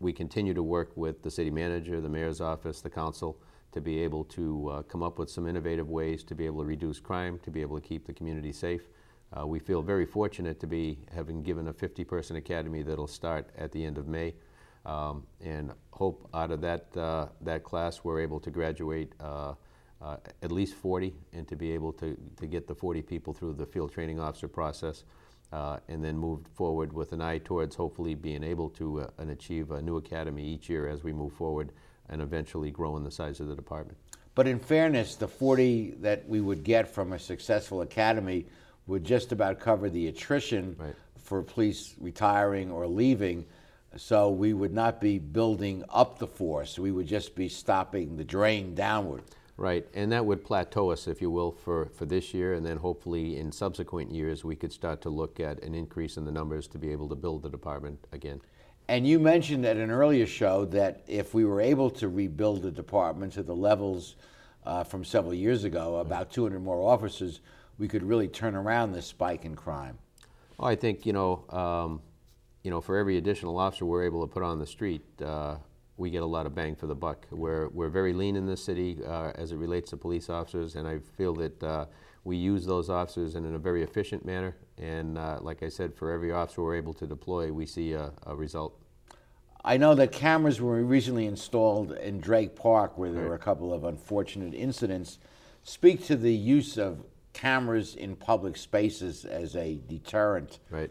we 0.00 0.12
continue 0.12 0.54
to 0.54 0.62
work 0.62 0.96
with 0.96 1.22
the 1.22 1.30
city 1.30 1.50
manager, 1.50 2.00
the 2.00 2.08
mayor's 2.08 2.40
office, 2.40 2.80
the 2.80 2.90
council, 2.90 3.38
to 3.72 3.80
be 3.80 4.00
able 4.00 4.24
to 4.24 4.68
uh, 4.68 4.82
come 4.82 5.02
up 5.02 5.18
with 5.18 5.30
some 5.30 5.46
innovative 5.46 5.88
ways 5.88 6.24
to 6.24 6.34
be 6.34 6.46
able 6.46 6.62
to 6.62 6.66
reduce 6.66 6.98
crime, 6.98 7.38
to 7.44 7.50
be 7.50 7.60
able 7.60 7.78
to 7.78 7.86
keep 7.86 8.06
the 8.06 8.12
community 8.12 8.50
safe. 8.50 8.88
Uh, 9.36 9.46
we 9.46 9.58
feel 9.58 9.80
very 9.80 10.04
fortunate 10.04 10.58
to 10.60 10.66
be 10.66 10.98
having 11.14 11.42
given 11.42 11.68
a 11.68 11.72
50-person 11.72 12.36
academy 12.36 12.82
that'll 12.82 13.06
start 13.06 13.48
at 13.56 13.70
the 13.70 13.84
end 13.84 13.96
of 13.96 14.08
May, 14.08 14.34
um, 14.84 15.24
and 15.40 15.72
hope 15.92 16.28
out 16.34 16.50
of 16.50 16.60
that 16.62 16.96
uh, 16.96 17.26
that 17.42 17.62
class 17.62 18.02
we're 18.02 18.20
able 18.20 18.40
to 18.40 18.50
graduate 18.50 19.12
uh, 19.20 19.54
uh, 20.02 20.16
at 20.42 20.50
least 20.50 20.74
40, 20.74 21.14
and 21.32 21.46
to 21.46 21.54
be 21.54 21.70
able 21.72 21.92
to 21.92 22.16
to 22.38 22.46
get 22.46 22.66
the 22.66 22.74
40 22.74 23.02
people 23.02 23.32
through 23.32 23.54
the 23.54 23.66
field 23.66 23.92
training 23.92 24.18
officer 24.18 24.48
process, 24.48 25.04
uh, 25.52 25.78
and 25.88 26.02
then 26.02 26.16
move 26.16 26.40
forward 26.54 26.92
with 26.92 27.12
an 27.12 27.20
eye 27.20 27.38
towards 27.38 27.76
hopefully 27.76 28.14
being 28.14 28.42
able 28.42 28.68
to 28.70 29.02
uh, 29.02 29.10
and 29.18 29.30
achieve 29.30 29.70
a 29.70 29.80
new 29.80 29.96
academy 29.96 30.44
each 30.44 30.68
year 30.68 30.88
as 30.88 31.04
we 31.04 31.12
move 31.12 31.32
forward, 31.34 31.70
and 32.08 32.20
eventually 32.20 32.72
grow 32.72 32.96
in 32.96 33.04
the 33.04 33.10
size 33.10 33.38
of 33.38 33.46
the 33.46 33.54
department. 33.54 33.96
But 34.34 34.48
in 34.48 34.58
fairness, 34.58 35.16
the 35.16 35.28
40 35.28 35.96
that 36.00 36.28
we 36.28 36.40
would 36.40 36.64
get 36.64 36.88
from 36.88 37.12
a 37.12 37.18
successful 37.18 37.82
academy 37.82 38.46
would 38.86 39.04
just 39.04 39.32
about 39.32 39.60
cover 39.60 39.88
the 39.88 40.08
attrition 40.08 40.76
Right. 40.78 40.94
for 41.16 41.42
police 41.42 41.94
retiring 42.00 42.70
or 42.70 42.86
leaving. 42.86 43.46
So 43.96 44.30
we 44.30 44.52
would 44.52 44.72
not 44.72 45.00
be 45.00 45.18
building 45.18 45.84
up 45.90 46.18
the 46.18 46.26
force. 46.26 46.78
We 46.78 46.92
would 46.92 47.06
just 47.06 47.34
be 47.34 47.48
stopping 47.48 48.16
the 48.16 48.24
drain 48.24 48.74
downward. 48.74 49.22
Right, 49.56 49.86
and 49.92 50.10
that 50.12 50.24
would 50.24 50.42
plateau 50.42 50.90
us, 50.90 51.06
if 51.06 51.20
you 51.20 51.30
will, 51.30 51.50
for, 51.52 51.86
for 51.86 52.06
this 52.06 52.32
year, 52.32 52.54
and 52.54 52.64
then 52.64 52.78
hopefully 52.78 53.36
in 53.36 53.52
subsequent 53.52 54.10
years, 54.10 54.42
we 54.42 54.56
could 54.56 54.72
start 54.72 55.02
to 55.02 55.10
look 55.10 55.38
at 55.38 55.62
an 55.62 55.74
increase 55.74 56.16
in 56.16 56.24
the 56.24 56.32
numbers 56.32 56.66
to 56.68 56.78
be 56.78 56.90
able 56.92 57.08
to 57.10 57.14
build 57.14 57.42
the 57.42 57.50
department 57.50 58.06
again. 58.10 58.40
And 58.88 59.06
you 59.06 59.18
mentioned 59.18 59.66
at 59.66 59.76
an 59.76 59.90
earlier 59.90 60.26
show 60.26 60.64
that 60.66 61.02
if 61.06 61.34
we 61.34 61.44
were 61.44 61.60
able 61.60 61.90
to 61.90 62.08
rebuild 62.08 62.62
the 62.62 62.70
department 62.70 63.34
to 63.34 63.42
the 63.42 63.54
levels 63.54 64.16
uh, 64.64 64.82
from 64.82 65.04
several 65.04 65.34
years 65.34 65.64
ago, 65.64 65.96
about 65.96 66.30
200 66.32 66.58
more 66.60 66.80
officers, 66.80 67.40
we 67.80 67.88
could 67.88 68.02
really 68.02 68.28
turn 68.28 68.54
around 68.54 68.92
this 68.92 69.06
spike 69.06 69.44
in 69.46 69.56
crime. 69.56 69.98
Well, 70.58 70.68
I 70.68 70.76
think, 70.76 71.06
you 71.06 71.14
know, 71.14 71.44
um, 71.48 72.02
you 72.62 72.70
know, 72.70 72.82
for 72.82 72.98
every 72.98 73.16
additional 73.16 73.58
officer 73.58 73.86
we're 73.86 74.04
able 74.04 74.24
to 74.24 74.32
put 74.32 74.42
on 74.42 74.58
the 74.58 74.66
street, 74.66 75.02
uh, 75.24 75.56
we 75.96 76.10
get 76.10 76.22
a 76.22 76.26
lot 76.26 76.44
of 76.44 76.54
bang 76.54 76.76
for 76.76 76.86
the 76.86 76.94
buck. 76.94 77.26
We're, 77.30 77.68
we're 77.68 77.88
very 77.88 78.12
lean 78.12 78.36
in 78.36 78.46
this 78.46 78.62
city 78.62 78.98
uh, 79.04 79.32
as 79.34 79.52
it 79.52 79.56
relates 79.56 79.90
to 79.90 79.96
police 79.96 80.28
officers, 80.28 80.76
and 80.76 80.86
I 80.86 80.98
feel 81.16 81.34
that 81.36 81.62
uh, 81.62 81.86
we 82.24 82.36
use 82.36 82.66
those 82.66 82.90
officers 82.90 83.34
in 83.34 83.46
a 83.54 83.58
very 83.58 83.82
efficient 83.82 84.26
manner. 84.26 84.56
And 84.76 85.16
uh, 85.16 85.38
like 85.40 85.62
I 85.62 85.70
said, 85.70 85.94
for 85.94 86.12
every 86.12 86.32
officer 86.32 86.62
we're 86.62 86.76
able 86.76 86.92
to 86.94 87.06
deploy, 87.06 87.50
we 87.50 87.64
see 87.64 87.94
a, 87.94 88.12
a 88.26 88.36
result. 88.36 88.78
I 89.64 89.78
know 89.78 89.94
that 89.94 90.12
cameras 90.12 90.60
were 90.60 90.82
recently 90.82 91.24
installed 91.26 91.92
in 91.92 92.20
Drake 92.20 92.56
Park 92.56 92.98
where 92.98 93.10
there 93.10 93.26
were 93.26 93.34
a 93.34 93.38
couple 93.38 93.72
of 93.72 93.84
unfortunate 93.84 94.54
incidents. 94.54 95.18
Speak 95.62 96.04
to 96.06 96.16
the 96.16 96.32
use 96.32 96.78
of 96.78 97.04
cameras 97.32 97.94
in 97.94 98.16
public 98.16 98.56
spaces 98.56 99.24
as 99.24 99.56
a 99.56 99.80
deterrent. 99.88 100.58
Right. 100.70 100.90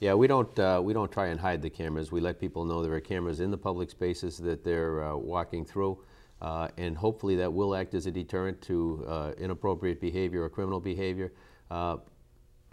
Yeah, 0.00 0.14
we 0.14 0.28
don't 0.28 0.56
uh, 0.58 0.80
we 0.82 0.92
don't 0.92 1.10
try 1.10 1.26
and 1.26 1.40
hide 1.40 1.60
the 1.60 1.70
cameras. 1.70 2.12
We 2.12 2.20
let 2.20 2.38
people 2.38 2.64
know 2.64 2.82
there 2.82 2.94
are 2.94 3.00
cameras 3.00 3.40
in 3.40 3.50
the 3.50 3.58
public 3.58 3.90
spaces 3.90 4.38
that 4.38 4.62
they're 4.62 5.02
uh, 5.02 5.16
walking 5.16 5.64
through, 5.64 5.98
uh, 6.40 6.68
and 6.76 6.96
hopefully 6.96 7.36
that 7.36 7.52
will 7.52 7.74
act 7.74 7.94
as 7.94 8.06
a 8.06 8.12
deterrent 8.12 8.62
to 8.62 9.04
uh, 9.08 9.32
inappropriate 9.38 10.00
behavior 10.00 10.44
or 10.44 10.48
criminal 10.48 10.78
behavior. 10.78 11.32
Uh, 11.70 11.96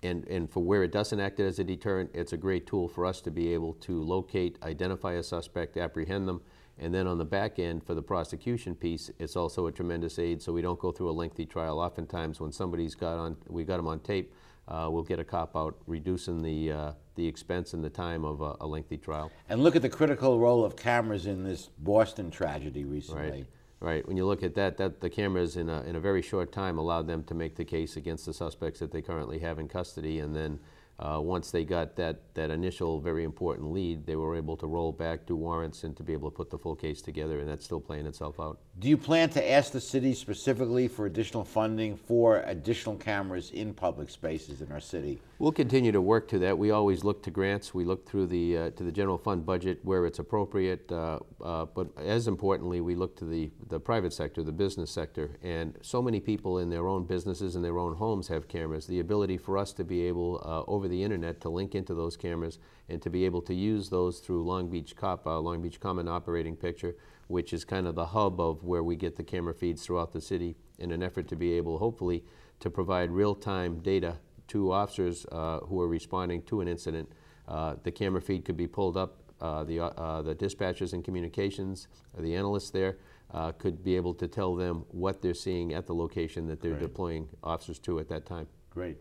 and, 0.03 0.27
and 0.27 0.51
for 0.51 0.63
where 0.63 0.83
it 0.83 0.91
doesn't 0.91 1.19
act 1.19 1.39
as 1.39 1.57
a 1.57 1.63
deterrent, 1.63 2.11
it's 2.13 2.33
a 2.33 2.37
great 2.37 2.67
tool 2.67 2.87
for 2.87 3.07
us 3.07 3.21
to 3.21 3.31
be 3.31 3.53
able 3.53 3.73
to 3.73 4.03
locate, 4.03 4.59
identify 4.61 5.13
a 5.13 5.23
suspect, 5.23 5.77
apprehend 5.77 6.27
them, 6.27 6.41
and 6.77 6.93
then 6.93 7.07
on 7.07 7.17
the 7.17 7.25
back 7.25 7.57
end 7.59 7.83
for 7.83 7.93
the 7.93 8.01
prosecution 8.01 8.75
piece, 8.75 9.09
it's 9.19 9.35
also 9.35 9.67
a 9.67 9.71
tremendous 9.71 10.19
aid 10.19 10.41
so 10.41 10.51
we 10.51 10.61
don't 10.61 10.79
go 10.79 10.91
through 10.91 11.09
a 11.09 11.11
lengthy 11.11 11.45
trial. 11.45 11.79
Oftentimes 11.79 12.39
when 12.39 12.51
somebody's 12.51 12.95
got 12.95 13.17
on, 13.17 13.37
we 13.47 13.63
got 13.63 13.77
them 13.77 13.87
on 13.87 13.99
tape, 13.99 14.33
uh, 14.67 14.89
we'll 14.91 15.03
get 15.03 15.19
a 15.19 15.23
cop 15.23 15.55
out, 15.55 15.77
reducing 15.87 16.41
the, 16.41 16.71
uh, 16.71 16.91
the 17.15 17.25
expense 17.25 17.73
and 17.73 17.83
the 17.83 17.89
time 17.89 18.25
of 18.25 18.41
a, 18.41 18.55
a 18.61 18.67
lengthy 18.67 18.97
trial. 18.97 19.31
And 19.47 19.63
look 19.63 19.75
at 19.75 19.81
the 19.81 19.89
critical 19.89 20.39
role 20.39 20.65
of 20.65 20.75
cameras 20.75 21.27
in 21.27 21.43
this 21.43 21.69
Boston 21.79 22.31
tragedy 22.31 22.83
recently. 22.83 23.29
Right. 23.29 23.45
Right. 23.81 24.07
When 24.07 24.17
you 24.17 24.25
look 24.25 24.41
at 24.41 24.55
that, 24.55 24.77
that 24.77 25.01
the 25.01 25.09
cameras 25.09 25.57
in 25.57 25.69
a, 25.69 25.83
in 25.83 25.95
a 25.95 25.99
very 25.99 26.21
short 26.21 26.51
time 26.51 26.77
allowed 26.77 27.07
them 27.07 27.23
to 27.25 27.35
make 27.35 27.55
the 27.55 27.65
case 27.65 27.97
against 27.97 28.25
the 28.25 28.33
suspects 28.33 28.79
that 28.79 28.89
they 28.91 29.01
currently 29.01 29.37
have 29.39 29.59
in 29.59 29.67
custody. 29.67 30.19
And 30.19 30.35
then 30.35 30.59
uh, 30.97 31.19
once 31.21 31.51
they 31.51 31.65
got 31.65 31.95
that, 31.97 32.21
that 32.35 32.49
initial 32.49 33.01
very 33.01 33.23
important 33.23 33.71
lead, 33.71 34.05
they 34.05 34.15
were 34.15 34.35
able 34.35 34.55
to 34.55 34.65
roll 34.65 34.91
back, 34.91 35.25
do 35.25 35.35
warrants, 35.35 35.83
and 35.83 35.95
to 35.97 36.03
be 36.03 36.13
able 36.13 36.31
to 36.31 36.35
put 36.35 36.49
the 36.49 36.57
full 36.57 36.75
case 36.75 37.01
together. 37.01 37.39
And 37.39 37.49
that's 37.49 37.65
still 37.65 37.81
playing 37.81 38.05
itself 38.05 38.39
out. 38.39 38.59
Do 38.79 38.87
you 38.87 38.97
plan 38.97 39.29
to 39.31 39.51
ask 39.51 39.71
the 39.71 39.81
city 39.81 40.13
specifically 40.13 40.87
for 40.87 41.05
additional 41.05 41.43
funding 41.43 41.95
for 41.95 42.41
additional 42.41 42.95
cameras 42.95 43.51
in 43.51 43.73
public 43.73 44.09
spaces 44.09 44.61
in 44.61 44.71
our 44.71 44.79
city? 44.79 45.21
We'll 45.37 45.51
continue 45.51 45.91
to 45.91 46.01
work 46.01 46.29
to 46.29 46.39
that. 46.39 46.57
We 46.57 46.71
always 46.71 47.03
look 47.03 47.21
to 47.23 47.31
grants. 47.31 47.73
We 47.73 47.83
look 47.83 48.07
through 48.07 48.27
the 48.27 48.57
uh, 48.57 48.69
to 48.71 48.83
the 48.83 48.91
general 48.91 49.17
fund 49.17 49.45
budget 49.45 49.79
where 49.83 50.05
it's 50.05 50.19
appropriate. 50.19 50.89
Uh, 50.89 51.19
uh, 51.43 51.65
but 51.65 51.87
as 51.97 52.27
importantly, 52.29 52.79
we 52.79 52.95
look 52.95 53.17
to 53.17 53.25
the 53.25 53.51
the 53.67 53.79
private 53.79 54.13
sector, 54.13 54.43
the 54.43 54.53
business 54.53 54.91
sector, 54.91 55.31
and 55.43 55.77
so 55.81 56.01
many 56.01 56.21
people 56.21 56.59
in 56.59 56.69
their 56.69 56.87
own 56.87 57.05
businesses 57.05 57.55
and 57.55 57.65
their 57.65 57.77
own 57.77 57.95
homes 57.95 58.29
have 58.29 58.47
cameras. 58.47 58.87
The 58.87 59.01
ability 59.01 59.37
for 59.37 59.57
us 59.57 59.73
to 59.73 59.83
be 59.83 60.03
able 60.03 60.41
uh, 60.45 60.71
over 60.85 60.91
the 60.91 61.03
internet 61.03 61.41
to 61.41 61.49
link 61.49 61.73
into 61.73 61.95
those 61.95 62.15
cameras 62.15 62.59
and 62.89 63.01
to 63.01 63.09
be 63.09 63.25
able 63.25 63.41
to 63.41 63.55
use 63.55 63.89
those 63.89 64.19
through 64.19 64.43
Long 64.45 64.69
Beach 64.69 64.95
Cop, 64.95 65.25
uh, 65.25 65.39
Long 65.39 65.59
Beach 65.61 65.79
Common 65.79 66.07
Operating 66.07 66.55
Picture, 66.55 66.95
which 67.27 67.53
is 67.53 67.65
kind 67.65 67.87
of 67.87 67.95
the 67.95 68.05
hub 68.05 68.39
of 68.39 68.63
where 68.63 68.83
we 68.83 68.95
get 68.95 69.15
the 69.15 69.23
camera 69.23 69.53
feeds 69.55 69.83
throughout 69.83 70.11
the 70.11 70.21
city 70.21 70.55
in 70.77 70.91
an 70.91 71.01
effort 71.01 71.27
to 71.29 71.35
be 71.35 71.53
able, 71.53 71.79
hopefully, 71.79 72.23
to 72.59 72.69
provide 72.69 73.09
real-time 73.09 73.79
data 73.79 74.17
to 74.47 74.71
officers 74.71 75.25
uh, 75.31 75.59
who 75.61 75.81
are 75.81 75.87
responding 75.87 76.43
to 76.43 76.61
an 76.61 76.67
incident. 76.67 77.09
Uh, 77.47 77.75
the 77.81 77.91
camera 77.91 78.21
feed 78.21 78.45
could 78.45 78.57
be 78.57 78.67
pulled 78.67 78.95
up. 78.95 79.23
Uh, 79.41 79.63
the, 79.63 79.79
uh, 79.79 80.21
the 80.21 80.35
dispatchers 80.35 80.93
and 80.93 81.03
communications, 81.03 81.87
the 82.17 82.35
analysts 82.35 82.69
there, 82.69 82.97
uh, 83.33 83.51
could 83.53 83.83
be 83.83 83.95
able 83.95 84.13
to 84.13 84.27
tell 84.27 84.55
them 84.55 84.85
what 84.91 85.21
they're 85.21 85.33
seeing 85.33 85.73
at 85.73 85.87
the 85.87 85.95
location 85.95 86.45
that 86.47 86.61
they're 86.61 86.71
Right. 86.73 86.79
deploying 86.79 87.27
officers 87.43 87.79
to 87.79 87.99
at 87.99 88.07
that 88.09 88.25
time. 88.27 88.47
Great. 88.69 88.97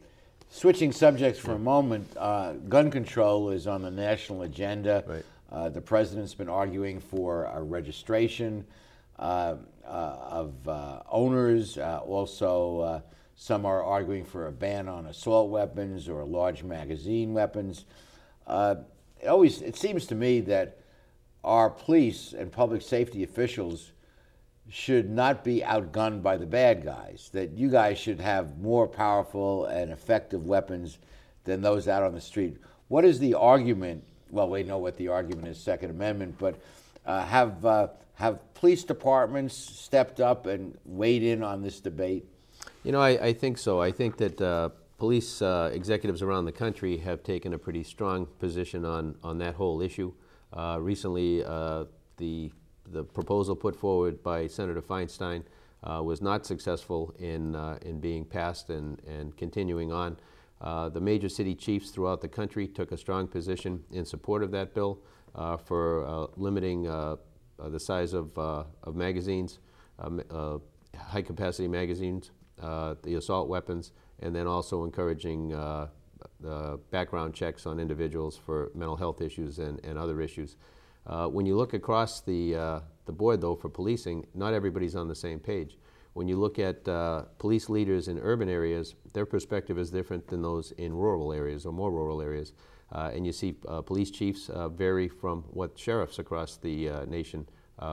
Switching 0.50 0.92
subjects 0.92 1.38
for 1.38 1.52
a 1.52 1.58
moment, 1.58 2.08
uh, 2.16 2.52
gun 2.68 2.90
control 2.90 3.50
is 3.50 3.66
on 3.66 3.82
the 3.82 3.90
national 3.90 4.42
agenda. 4.42 5.04
Right. 5.06 5.24
Uh, 5.50 5.68
the 5.68 5.80
president's 5.80 6.34
been 6.34 6.48
arguing 6.48 7.00
for 7.00 7.44
a 7.44 7.62
registration 7.62 8.64
uh, 9.18 9.56
uh, 9.84 9.88
of 9.88 10.68
uh, 10.68 11.00
owners. 11.10 11.78
Uh, 11.78 12.00
also, 12.04 12.80
uh, 12.80 13.00
some 13.36 13.66
are 13.66 13.82
arguing 13.82 14.24
for 14.24 14.46
a 14.46 14.52
ban 14.52 14.88
on 14.88 15.06
assault 15.06 15.50
weapons 15.50 16.08
or 16.08 16.24
large 16.24 16.62
magazine 16.62 17.32
weapons. 17.32 17.84
Uh, 18.46 18.76
it 19.20 19.26
always 19.26 19.62
it 19.62 19.76
seems 19.76 20.06
to 20.06 20.14
me 20.14 20.40
that 20.40 20.78
our 21.42 21.68
police 21.70 22.32
and 22.32 22.50
public 22.50 22.82
safety 22.82 23.22
officials 23.22 23.92
should 24.68 25.10
not 25.10 25.44
be 25.44 25.60
outgunned 25.60 26.22
by 26.22 26.36
the 26.36 26.46
bad 26.46 26.84
guys. 26.84 27.30
That 27.32 27.52
you 27.52 27.70
guys 27.70 27.98
should 27.98 28.20
have 28.20 28.58
more 28.58 28.86
powerful 28.86 29.66
and 29.66 29.90
effective 29.90 30.46
weapons 30.46 30.98
than 31.44 31.60
those 31.60 31.88
out 31.88 32.02
on 32.02 32.14
the 32.14 32.20
street. 32.20 32.56
What 32.88 33.04
is 33.04 33.18
the 33.18 33.34
argument? 33.34 34.04
Well, 34.30 34.48
we 34.48 34.62
know 34.62 34.78
what 34.78 34.96
the 34.96 35.08
argument 35.08 35.48
is, 35.48 35.58
Second 35.58 35.90
Amendment, 35.90 36.36
but 36.38 36.56
uh, 37.06 37.24
have 37.24 37.64
uh, 37.64 37.88
have 38.14 38.54
police 38.54 38.84
departments 38.84 39.54
stepped 39.54 40.20
up 40.20 40.46
and 40.46 40.76
weighed 40.84 41.22
in 41.22 41.42
on 41.42 41.62
this 41.62 41.80
debate? 41.80 42.26
You 42.82 42.92
know, 42.92 43.00
I, 43.00 43.10
I 43.26 43.32
think 43.32 43.58
so. 43.58 43.80
I 43.80 43.90
think 43.90 44.16
that 44.18 44.40
uh, 44.40 44.70
police 44.98 45.42
uh, 45.42 45.70
executives 45.72 46.22
around 46.22 46.44
the 46.44 46.52
country 46.52 46.96
have 46.98 47.22
taken 47.22 47.52
a 47.52 47.58
pretty 47.58 47.82
strong 47.82 48.26
position 48.38 48.84
on, 48.84 49.16
on 49.22 49.38
that 49.38 49.54
whole 49.54 49.82
issue. 49.82 50.12
Uh, 50.52 50.78
recently, 50.80 51.44
uh, 51.44 51.84
the, 52.16 52.52
the 52.90 53.04
proposal 53.04 53.56
put 53.56 53.76
forward 53.76 54.22
by 54.22 54.46
Senator 54.46 54.82
Feinstein 54.82 55.42
uh, 55.82 56.02
was 56.02 56.22
not 56.22 56.46
successful 56.46 57.14
in, 57.18 57.54
uh, 57.54 57.78
in 57.82 58.00
being 58.00 58.24
passed 58.24 58.70
and, 58.70 59.00
and 59.06 59.36
continuing 59.36 59.92
on. 59.92 60.16
Uh, 60.60 60.88
the 60.88 61.00
major 61.00 61.28
city 61.28 61.54
chiefs 61.54 61.90
throughout 61.90 62.20
the 62.20 62.28
country 62.28 62.66
took 62.66 62.92
a 62.92 62.96
strong 62.96 63.26
position 63.26 63.82
in 63.90 64.04
support 64.04 64.42
of 64.42 64.50
that 64.50 64.74
bill 64.74 64.98
uh, 65.34 65.56
for 65.56 66.06
uh, 66.06 66.26
limiting 66.36 66.86
uh, 66.86 67.16
the 67.68 67.78
size 67.80 68.14
of, 68.14 68.36
of 68.38 68.94
magazines, 68.94 69.58
um, 69.98 70.22
high 70.96 71.22
capacity 71.22 71.68
magazines, 71.68 72.30
the 72.58 73.14
assault 73.16 73.48
weapons, 73.48 73.92
and 74.20 74.34
then 74.34 74.46
also 74.46 74.84
encouraging 74.84 75.48
the 76.40 76.80
background 76.90 77.34
checks 77.34 77.66
on 77.66 77.78
individuals 77.78 78.36
for 78.36 78.70
mental 78.74 78.96
health 78.96 79.20
issues 79.20 79.58
and, 79.58 79.84
and 79.84 79.98
other 79.98 80.20
issues. 80.20 80.56
Uh, 81.06 81.28
when 81.28 81.44
you 81.46 81.56
look 81.56 81.74
across 81.74 82.20
the, 82.20 82.56
uh, 82.56 82.80
the 83.04 83.12
board, 83.12 83.40
though, 83.40 83.54
for 83.54 83.68
policing, 83.68 84.26
not 84.34 84.54
everybody's 84.54 84.94
on 84.94 85.08
the 85.08 85.14
same 85.14 85.38
page. 85.38 85.78
When 86.14 86.28
you 86.28 86.36
look 86.38 86.58
at 86.58 86.86
uh, 86.88 87.22
police 87.38 87.68
leaders 87.68 88.08
in 88.08 88.18
urban 88.20 88.48
areas, 88.48 88.94
their 89.12 89.26
perspective 89.26 89.78
is 89.78 89.90
different 89.90 90.28
than 90.28 90.42
those 90.42 90.72
in 90.72 90.94
rural 90.94 91.32
areas 91.32 91.66
or 91.66 91.72
more 91.72 91.90
rural 91.90 92.22
areas. 92.22 92.52
Uh, 92.92 93.10
and 93.12 93.26
you 93.26 93.32
see 93.32 93.56
uh, 93.66 93.82
police 93.82 94.10
chiefs 94.10 94.48
uh, 94.48 94.68
vary 94.68 95.08
from 95.08 95.42
what 95.50 95.76
sheriffs 95.76 96.18
across 96.18 96.56
the 96.56 96.90
nation 97.08 97.46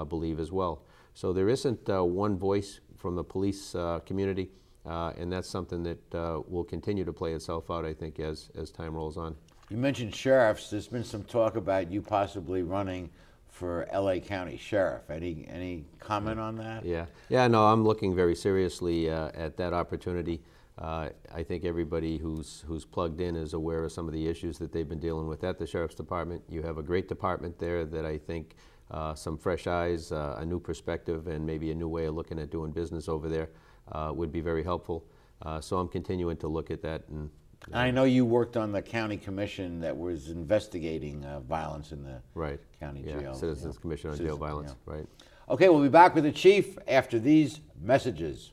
believe 0.09 0.39
as 0.39 0.51
well. 0.51 0.83
So 1.15 1.33
there 1.33 1.49
isn't 1.49 1.89
one 1.89 2.37
voice 2.37 2.79
from 2.97 3.15
the 3.15 3.23
police 3.23 3.75
community, 4.05 4.51
and 4.85 5.31
that's 5.31 5.49
something 5.49 5.83
that 5.83 6.43
will 6.47 6.63
continue 6.63 7.03
to 7.03 7.11
play 7.11 7.33
itself 7.33 7.71
out, 7.71 7.83
I 7.83 7.93
think, 7.93 8.19
as, 8.19 8.51
as 8.55 8.69
time 8.69 8.93
rolls 8.93 9.17
on. 9.17 9.35
You 9.71 9.77
mentioned 9.77 10.13
sheriffs. 10.13 10.69
There's 10.69 10.89
been 10.89 11.05
some 11.05 11.23
talk 11.23 11.55
about 11.55 11.89
you 11.89 12.01
possibly 12.01 12.61
running 12.61 13.09
for 13.47 13.87
LA 13.93 14.19
County 14.19 14.57
Sheriff. 14.57 15.09
Any 15.09 15.47
any 15.49 15.85
comment 15.97 16.41
on 16.41 16.57
that? 16.57 16.83
Yeah, 16.83 17.05
yeah. 17.29 17.47
No, 17.47 17.65
I'm 17.67 17.85
looking 17.85 18.13
very 18.13 18.35
seriously 18.35 19.09
uh, 19.09 19.31
at 19.33 19.55
that 19.55 19.71
opportunity. 19.71 20.41
Uh, 20.77 21.07
I 21.33 21.43
think 21.43 21.63
everybody 21.63 22.17
who's 22.17 22.65
who's 22.67 22.83
plugged 22.83 23.21
in 23.21 23.37
is 23.37 23.53
aware 23.53 23.85
of 23.85 23.93
some 23.93 24.09
of 24.09 24.13
the 24.13 24.27
issues 24.27 24.57
that 24.57 24.73
they've 24.73 24.89
been 24.89 24.99
dealing 24.99 25.27
with 25.27 25.41
at 25.45 25.57
the 25.57 25.65
sheriff's 25.65 25.95
department. 25.95 26.43
You 26.49 26.63
have 26.63 26.77
a 26.77 26.83
great 26.83 27.07
department 27.07 27.57
there 27.57 27.85
that 27.85 28.05
I 28.05 28.17
think 28.17 28.57
uh, 28.89 29.15
some 29.15 29.37
fresh 29.37 29.67
eyes, 29.67 30.11
uh, 30.11 30.35
a 30.37 30.45
new 30.45 30.59
perspective, 30.59 31.27
and 31.27 31.45
maybe 31.45 31.71
a 31.71 31.75
new 31.75 31.87
way 31.87 32.07
of 32.07 32.15
looking 32.15 32.39
at 32.39 32.51
doing 32.51 32.73
business 32.73 33.07
over 33.07 33.29
there 33.29 33.51
uh, 33.93 34.11
would 34.13 34.33
be 34.33 34.41
very 34.41 34.65
helpful. 34.65 35.05
Uh, 35.41 35.61
so 35.61 35.77
I'm 35.77 35.87
continuing 35.87 36.35
to 36.37 36.49
look 36.49 36.71
at 36.71 36.81
that 36.81 37.07
and. 37.07 37.29
I 37.73 37.91
know 37.91 38.03
you 38.05 38.25
worked 38.25 38.57
on 38.57 38.71
the 38.71 38.81
county 38.81 39.17
commission 39.17 39.79
that 39.81 39.95
was 39.97 40.29
investigating 40.29 41.23
uh, 41.23 41.39
violence 41.41 41.91
in 41.91 42.03
the 42.03 42.21
Right. 42.33 42.59
county 42.79 43.03
Yeah, 43.05 43.19
jail. 43.19 43.33
Citizens 43.35 43.77
Commission 43.77 44.09
on 44.09 44.17
Jail 44.17 44.37
Violence, 44.37 44.73
yeah. 44.87 44.93
right. 44.93 45.07
Okay, 45.49 45.69
we'll 45.69 45.81
be 45.83 45.89
back 45.89 46.15
with 46.15 46.23
the 46.23 46.31
chief 46.31 46.77
after 46.87 47.19
these 47.19 47.59
messages. 47.81 48.51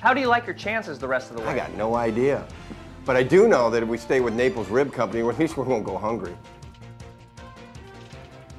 How 0.00 0.14
do 0.14 0.20
you 0.20 0.26
like 0.28 0.46
your 0.46 0.54
chances 0.54 0.98
the 0.98 1.08
rest 1.08 1.30
of 1.30 1.36
the 1.36 1.42
way? 1.42 1.48
I 1.48 1.54
got 1.56 1.72
no 1.74 1.94
idea. 1.94 2.46
But 3.04 3.16
I 3.16 3.22
do 3.22 3.48
know 3.48 3.70
that 3.70 3.82
if 3.82 3.88
we 3.88 3.98
stay 3.98 4.20
with 4.20 4.34
Naples 4.34 4.68
Rib 4.68 4.92
Company, 4.92 5.26
at 5.26 5.38
least 5.38 5.56
we 5.56 5.64
won't 5.64 5.84
go 5.84 5.96
hungry. 5.96 6.36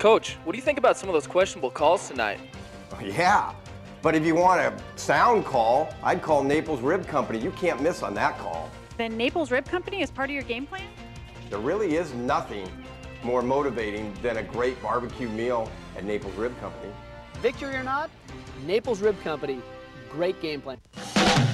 Coach, 0.01 0.38
what 0.46 0.53
do 0.53 0.58
you 0.58 0.63
think 0.63 0.79
about 0.79 0.98
some 0.98 1.10
of 1.10 1.13
those 1.13 1.27
questionable 1.27 1.70
calls 1.70 2.08
tonight? 2.08 2.39
Yeah. 3.03 3.53
But 4.01 4.15
if 4.15 4.25
you 4.25 4.34
want 4.34 4.60
a 4.60 4.75
sound 4.96 5.46
call, 5.46 5.93
I'd 6.01 6.24
call 6.24 6.43
Naples 6.43 6.81
Rib 6.81 7.05
Company. 7.08 7.38
You 7.38 7.51
can't 7.51 7.79
miss 7.81 8.01
on 8.01 8.15
that 8.15 8.39
call. 8.39 8.72
Then 8.98 9.15
Naples 9.15 9.51
Rib 9.51 9.65
Company 9.65 10.01
is 10.01 10.10
part 10.10 10.31
of 10.31 10.34
your 10.34 10.43
game 10.43 10.65
plan? 10.65 10.88
There 11.51 11.60
really 11.60 11.98
is 11.98 12.15
nothing 12.15 12.67
more 13.24 13.43
motivating 13.43 14.12
than 14.24 14.38
a 14.38 14.43
great 14.43 14.81
barbecue 14.81 15.29
meal 15.29 15.70
at 15.96 16.03
Naples 16.03 16.34
Rib 16.34 16.60
Company. 16.60 16.91
Victory 17.36 17.75
or 17.75 17.84
not, 17.84 18.10
Naples 18.65 19.01
Rib 19.01 19.22
Company, 19.22 19.62
great 20.12 20.41
game 20.41 20.62
plan. 20.62 20.79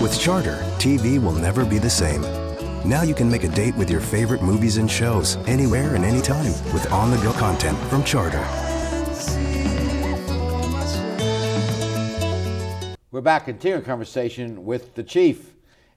With 0.00 0.18
Charter, 0.18 0.56
TV 0.78 1.22
will 1.22 1.32
never 1.32 1.64
be 1.64 1.78
the 1.78 1.90
same. 1.90 2.22
Now 2.84 3.02
you 3.02 3.14
can 3.14 3.30
make 3.30 3.44
a 3.44 3.48
date 3.48 3.76
with 3.76 3.90
your 3.90 4.00
favorite 4.00 4.42
movies 4.42 4.78
and 4.78 4.90
shows 4.90 5.36
anywhere 5.46 5.94
and 5.94 6.04
anytime 6.04 6.52
with 6.72 6.90
on 6.90 7.10
the 7.10 7.18
go 7.18 7.32
content 7.34 7.78
from 7.90 8.02
Charter. 8.02 8.79
We're 13.20 13.24
back 13.24 13.44
continuing 13.44 13.84
conversation 13.84 14.64
with 14.64 14.94
the 14.94 15.02
chief, 15.02 15.52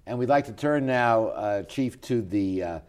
and 0.05 0.19
we'd 0.19 0.27
like 0.27 0.43
to 0.47 0.51
turn 0.51 0.85
now, 0.85 1.27
uh, 1.27 1.63
chief, 1.63 2.01
to 2.01 2.21
the 2.21 2.61
uh, 2.61 2.79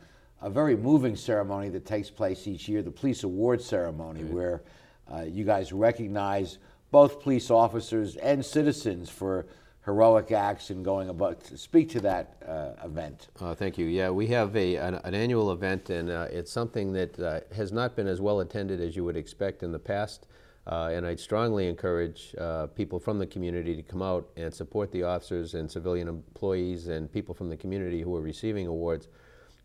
a 0.43 0.51
very 0.51 0.77
moving 0.77 1.15
ceremony 1.15 1.69
that 1.69 1.87
takes 1.87 2.11
place 2.11 2.49
each 2.49 2.69
year, 2.69 2.83
the 2.83 2.91
police 2.91 3.23
awards 3.23 3.65
ceremony, 3.65 4.25
where 4.25 4.65
uh, 5.09 5.21
you 5.21 5.45
guys 5.45 5.73
recognize 5.73 6.59
both 6.91 7.21
police 7.21 7.49
officers 7.49 8.17
and 8.17 8.45
citizens 8.45 9.09
for 9.09 9.47
heroic 9.85 10.33
acts 10.33 10.71
and 10.71 10.85
going 10.85 11.11
about. 11.11 11.41
Speak 11.55 11.89
to 11.91 12.01
that 12.01 12.35
uh, 12.45 12.85
event. 12.85 13.29
Uh, 13.41 13.55
thank 13.55 13.79
you. 13.79 13.87
Yeah, 13.87 14.11
we 14.11 14.27
have 14.27 14.57
a, 14.57 14.75
an, 14.75 14.95
an 15.05 15.15
annual 15.15 15.53
event, 15.53 15.91
and 15.91 16.11
uh, 16.11 16.27
it's 16.29 16.51
something 16.51 16.93
that 16.95 17.21
uh, 17.21 17.39
has 17.55 17.71
not 17.71 17.95
been 17.95 18.09
as 18.09 18.21
well 18.21 18.41
attended 18.41 18.81
as 18.81 18.97
you 18.97 19.05
would 19.05 19.17
expect 19.17 19.63
in 19.63 19.71
the 19.71 19.79
past. 19.79 20.27
Uh, 20.67 20.91
and 20.93 21.07
I'd 21.07 21.21
strongly 21.21 21.69
encourage 21.69 22.35
uh, 22.39 22.67
people 22.69 22.99
from 22.99 23.19
the 23.19 23.27
community 23.27 23.77
to 23.77 23.83
come 23.83 24.01
out 24.01 24.29
and 24.37 24.53
support 24.53 24.91
the 24.93 25.03
officers 25.03 25.55
and 25.55 25.71
civilian 25.71 26.09
employees 26.09 26.89
and 26.89 27.13
people 27.13 27.35
from 27.35 27.51
the 27.51 27.57
community 27.57 28.01
who 28.01 28.15
are 28.17 28.23
receiving 28.23 28.67
awards. 28.67 29.09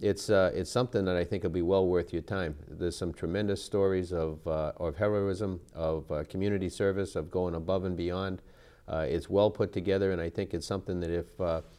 It's, 0.02 0.30
uh, 0.30 0.52
it's 0.54 0.70
something 0.70 1.06
that 1.06 1.16
I 1.16 1.24
think 1.24 1.44
will 1.44 1.52
be 1.52 1.62
well 1.62 1.88
worth 1.88 2.12
your 2.12 2.22
time. 2.22 2.56
There's 2.68 2.98
some 2.98 3.14
tremendous 3.14 3.64
stories 3.64 4.12
of, 4.12 4.46
uh, 4.46 4.74
of 4.78 4.98
heroism, 4.98 5.62
of 5.74 6.12
uh, 6.12 6.24
community 6.26 6.70
service, 6.70 7.16
of 7.16 7.32
going 7.32 7.56
above 7.56 7.86
and 7.86 7.96
beyond. 7.96 8.42
Uh, 8.88 9.06
it's 9.08 9.30
well 9.30 9.52
put 9.52 9.72
together, 9.72 10.12
and 10.12 10.22
I 10.22 10.30
think 10.30 10.54
it's 10.54 10.66
something 10.66 11.00
that 11.02 11.12
if 11.12 11.28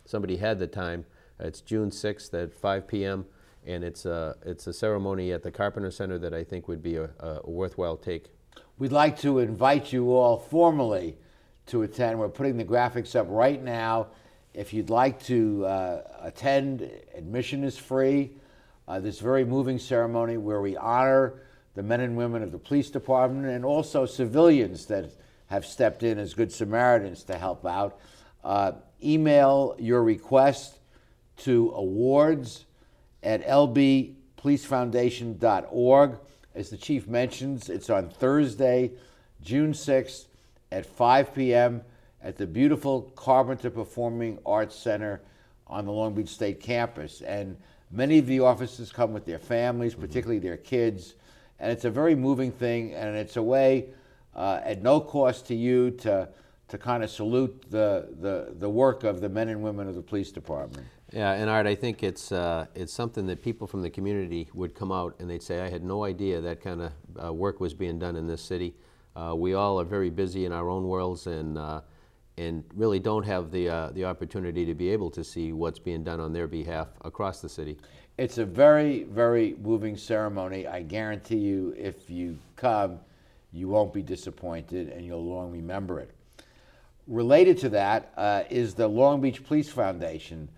somebody 0.04 0.36
had 0.36 0.58
the 0.58 0.66
time, 0.66 1.04
it's 1.38 1.60
June 1.60 1.90
6th 1.90 2.42
at 2.42 2.52
5 2.52 2.86
p.m., 2.86 3.26
and 3.66 3.84
it's 3.84 4.06
a, 4.06 4.36
it's 4.44 4.66
a 4.66 4.72
ceremony 4.72 5.32
at 5.32 5.42
the 5.42 5.50
Carpenter 5.50 5.90
Center 5.90 6.18
that 6.18 6.32
I 6.32 6.44
think 6.44 6.68
would 6.68 6.82
be 6.82 6.96
a, 6.96 7.10
a 7.18 7.50
worthwhile 7.50 7.96
take. 7.96 8.30
We'd 8.80 8.92
like 8.92 9.20
to 9.20 9.38
invite 9.40 9.92
you 9.92 10.14
all 10.14 10.38
formally 10.38 11.16
to 11.66 11.82
attend. 11.82 12.18
We're 12.18 12.30
putting 12.30 12.56
the 12.56 12.64
graphics 12.64 13.14
up 13.14 13.26
right 13.28 13.62
now. 13.62 14.06
If 14.54 14.72
you'd 14.72 14.88
like 14.88 15.22
to 15.24 15.66
uh, 15.66 16.00
attend, 16.22 16.90
admission 17.14 17.62
is 17.62 17.76
free. 17.76 18.30
Uh, 18.88 18.98
this 18.98 19.20
very 19.20 19.44
moving 19.44 19.78
ceremony 19.78 20.38
where 20.38 20.62
we 20.62 20.78
honor 20.78 21.42
the 21.74 21.82
men 21.82 22.00
and 22.00 22.16
women 22.16 22.42
of 22.42 22.52
the 22.52 22.58
police 22.58 22.88
department 22.88 23.48
and 23.48 23.66
also 23.66 24.06
civilians 24.06 24.86
that 24.86 25.12
have 25.48 25.66
stepped 25.66 26.02
in 26.02 26.18
as 26.18 26.32
good 26.32 26.50
Samaritans 26.50 27.22
to 27.24 27.36
help 27.36 27.66
out. 27.66 28.00
Uh, 28.42 28.72
email 29.04 29.76
your 29.78 30.02
request 30.02 30.78
to 31.36 31.70
awards 31.76 32.64
at 33.22 33.46
lbpolicefoundation.org. 33.46 36.18
As 36.60 36.68
the 36.68 36.76
chief 36.76 37.08
mentions, 37.08 37.70
it's 37.70 37.88
on 37.88 38.10
Thursday, 38.10 38.92
June 39.42 39.72
6th 39.72 40.26
at 40.70 40.84
5 40.84 41.34
p.m. 41.34 41.80
at 42.22 42.36
the 42.36 42.46
beautiful 42.46 43.10
Carpenter 43.16 43.70
Performing 43.70 44.38
Arts 44.44 44.76
Center 44.76 45.22
on 45.66 45.86
the 45.86 45.90
Long 45.90 46.12
Beach 46.12 46.28
State 46.28 46.60
campus. 46.60 47.22
And 47.22 47.56
many 47.90 48.18
of 48.18 48.26
the 48.26 48.40
officers 48.40 48.92
come 48.92 49.14
with 49.14 49.24
their 49.24 49.38
families, 49.38 49.94
particularly 49.94 50.38
their 50.38 50.58
kids. 50.58 51.14
And 51.58 51.72
it's 51.72 51.86
a 51.86 51.90
very 51.90 52.14
moving 52.14 52.52
thing, 52.52 52.92
and 52.92 53.16
it's 53.16 53.38
a 53.38 53.42
way 53.42 53.94
uh, 54.36 54.60
at 54.62 54.82
no 54.82 55.00
cost 55.00 55.46
to 55.46 55.54
you 55.54 55.92
to, 55.92 56.28
to 56.68 56.76
kind 56.76 57.02
of 57.02 57.08
salute 57.08 57.70
the, 57.70 58.10
the, 58.20 58.54
the 58.58 58.68
work 58.68 59.02
of 59.02 59.22
the 59.22 59.30
men 59.30 59.48
and 59.48 59.62
women 59.62 59.88
of 59.88 59.94
the 59.94 60.02
police 60.02 60.30
department. 60.30 60.86
Yeah, 61.12 61.32
and 61.32 61.50
Art, 61.50 61.66
I 61.66 61.74
think 61.74 62.02
it's 62.02 62.30
uh, 62.30 62.66
it's 62.74 62.92
something 62.92 63.26
that 63.26 63.42
people 63.42 63.66
from 63.66 63.82
the 63.82 63.90
community 63.90 64.48
would 64.54 64.74
come 64.74 64.92
out 64.92 65.16
and 65.18 65.28
they'd 65.28 65.42
say, 65.42 65.60
"I 65.60 65.68
had 65.68 65.82
no 65.82 66.04
idea 66.04 66.40
that 66.40 66.60
kind 66.60 66.82
of 66.82 66.92
uh, 67.22 67.32
work 67.32 67.58
was 67.58 67.74
being 67.74 67.98
done 67.98 68.16
in 68.16 68.26
this 68.26 68.42
city." 68.42 68.74
Uh, 69.16 69.34
we 69.36 69.54
all 69.54 69.80
are 69.80 69.84
very 69.84 70.10
busy 70.10 70.44
in 70.44 70.52
our 70.52 70.70
own 70.70 70.84
worlds, 70.84 71.26
and 71.26 71.58
uh, 71.58 71.80
and 72.40 72.64
really 72.74 72.98
don't 72.98 73.24
have 73.24 73.50
the, 73.50 73.68
uh, 73.68 73.90
the 73.90 74.04
opportunity 74.04 74.64
to 74.64 74.74
be 74.74 74.88
able 74.88 75.10
to 75.10 75.22
see 75.22 75.52
what's 75.52 75.78
being 75.78 76.02
done 76.02 76.20
on 76.20 76.32
their 76.32 76.46
behalf 76.46 76.88
across 77.04 77.42
the 77.42 77.48
city. 77.48 77.76
It's 78.16 78.38
a 78.38 78.46
very, 78.46 79.04
very 79.04 79.56
moving 79.62 79.96
ceremony. 79.96 80.66
I 80.66 80.82
guarantee 80.82 81.36
you, 81.36 81.74
if 81.76 82.08
you 82.08 82.38
come, 82.56 82.98
you 83.52 83.68
won't 83.68 83.92
be 83.92 84.02
disappointed 84.02 84.88
and 84.88 85.04
you'll 85.04 85.24
long 85.24 85.50
remember 85.50 86.00
it. 86.00 86.10
Related 87.06 87.58
to 87.58 87.68
that 87.70 88.12
uh, 88.16 88.44
is 88.48 88.74
the 88.74 88.88
Long 88.88 89.20
Beach 89.20 89.44
Police 89.44 89.68
Foundation, 89.68 90.48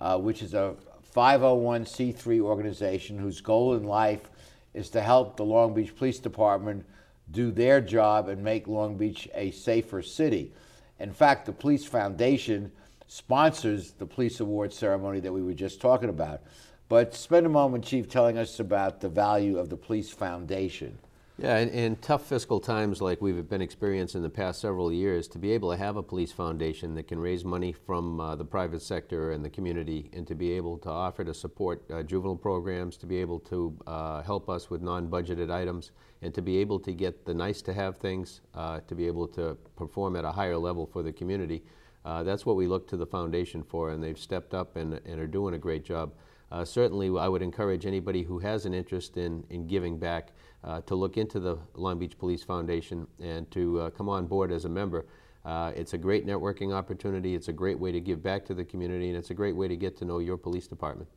uh, 0.00 0.18
which 0.18 0.42
is 0.42 0.54
a 0.54 0.74
501c3 1.14 2.40
organization 2.40 3.18
whose 3.18 3.40
goal 3.40 3.74
in 3.74 3.84
life 3.84 4.30
is 4.74 4.90
to 4.90 5.00
help 5.00 5.36
the 5.36 5.44
Long 5.44 5.74
Beach 5.74 5.94
Police 5.96 6.18
Department 6.18 6.86
do 7.30 7.50
their 7.50 7.80
job 7.80 8.28
and 8.28 8.42
make 8.42 8.66
Long 8.66 8.96
Beach 8.96 9.28
a 9.34 9.50
safer 9.50 10.02
city. 10.02 10.52
In 10.98 11.12
fact, 11.12 11.46
the 11.46 11.52
Police 11.52 11.84
Foundation 11.84 12.70
sponsors 13.06 13.92
the 13.92 14.06
police 14.06 14.38
award 14.38 14.72
ceremony 14.72 15.18
that 15.20 15.32
we 15.32 15.42
were 15.42 15.54
just 15.54 15.80
talking 15.80 16.08
about. 16.08 16.42
But 16.88 17.14
spend 17.14 17.46
a 17.46 17.48
moment, 17.48 17.84
Chief, 17.84 18.08
telling 18.08 18.38
us 18.38 18.60
about 18.60 19.00
the 19.00 19.08
value 19.08 19.58
of 19.58 19.68
the 19.68 19.76
Police 19.76 20.10
Foundation. 20.10 20.98
Yeah, 21.40 21.56
in, 21.56 21.70
in, 21.70 21.96
tough 21.96 22.26
fiscal 22.26 22.60
times 22.60 23.00
like 23.00 23.22
we've 23.22 23.48
been 23.48 23.62
experiencing 23.62 24.20
the 24.20 24.28
past 24.28 24.60
several 24.60 24.92
years, 24.92 25.26
to 25.28 25.38
be 25.38 25.52
able 25.52 25.70
to 25.70 25.76
have 25.78 25.96
a 25.96 26.02
police 26.02 26.32
foundation 26.32 26.94
that 26.96 27.08
can 27.08 27.18
raise 27.18 27.46
money 27.46 27.72
from 27.72 28.20
uh, 28.20 28.36
the 28.36 28.44
private 28.44 28.82
sector 28.82 29.32
and 29.32 29.42
the 29.42 29.48
community, 29.48 30.10
and 30.12 30.26
to 30.26 30.34
be 30.34 30.52
able 30.52 30.76
to 30.76 30.90
offer 30.90 31.24
to 31.24 31.32
support 31.32 31.82
uh, 31.90 32.02
juvenile 32.02 32.36
programs, 32.36 32.98
to 32.98 33.06
be 33.06 33.16
able 33.16 33.38
to 33.38 33.74
uh, 33.86 34.20
help 34.20 34.50
us 34.50 34.68
with 34.68 34.82
non-budgeted 34.82 35.50
items, 35.50 35.92
and 36.20 36.34
to 36.34 36.42
be 36.42 36.58
able 36.58 36.78
to 36.78 36.92
get 36.92 37.24
the 37.24 37.32
nice-to-have 37.32 37.96
things, 37.96 38.42
uh, 38.54 38.80
to 38.80 38.94
be 38.94 39.06
able 39.06 39.26
to 39.26 39.56
perform 39.76 40.16
at 40.16 40.26
a 40.26 40.32
higher 40.32 40.58
level 40.58 40.84
for 40.84 41.02
the 41.02 41.10
community. 41.10 41.62
Uh, 42.04 42.22
that's 42.22 42.44
what 42.44 42.56
we 42.56 42.66
look 42.66 42.86
to 42.86 42.98
the 42.98 43.06
foundation 43.06 43.62
for, 43.62 43.92
and 43.92 44.02
they've 44.02 44.18
stepped 44.18 44.52
up 44.52 44.76
and, 44.76 45.00
and 45.06 45.18
are 45.18 45.26
doing 45.26 45.54
a 45.54 45.58
great 45.58 45.86
job. 45.86 46.12
Uh, 46.50 46.64
certainly, 46.64 47.16
I 47.16 47.28
would 47.28 47.42
encourage 47.42 47.86
anybody 47.86 48.22
who 48.22 48.38
has 48.40 48.66
an 48.66 48.74
interest 48.74 49.16
in, 49.16 49.44
in 49.50 49.66
giving 49.66 49.98
back 49.98 50.32
uh, 50.64 50.80
to 50.82 50.94
look 50.94 51.16
into 51.16 51.38
the 51.38 51.58
Long 51.74 51.98
Beach 51.98 52.18
Police 52.18 52.42
Foundation 52.42 53.06
and 53.20 53.50
to 53.52 53.80
uh, 53.80 53.90
come 53.90 54.08
on 54.08 54.26
board 54.26 54.50
as 54.50 54.64
a 54.64 54.68
member. 54.68 55.06
Uh, 55.44 55.72
it's 55.74 55.94
a 55.94 55.98
great 55.98 56.26
networking 56.26 56.74
opportunity, 56.74 57.34
it's 57.34 57.48
a 57.48 57.52
great 57.52 57.78
way 57.78 57.92
to 57.92 58.00
give 58.00 58.22
back 58.22 58.44
to 58.46 58.54
the 58.54 58.64
community, 58.64 59.08
and 59.08 59.16
it's 59.16 59.30
a 59.30 59.34
great 59.34 59.56
way 59.56 59.68
to 59.68 59.76
get 59.76 59.96
to 59.96 60.04
know 60.04 60.18
your 60.18 60.36
police 60.36 60.66
department. 60.66 61.08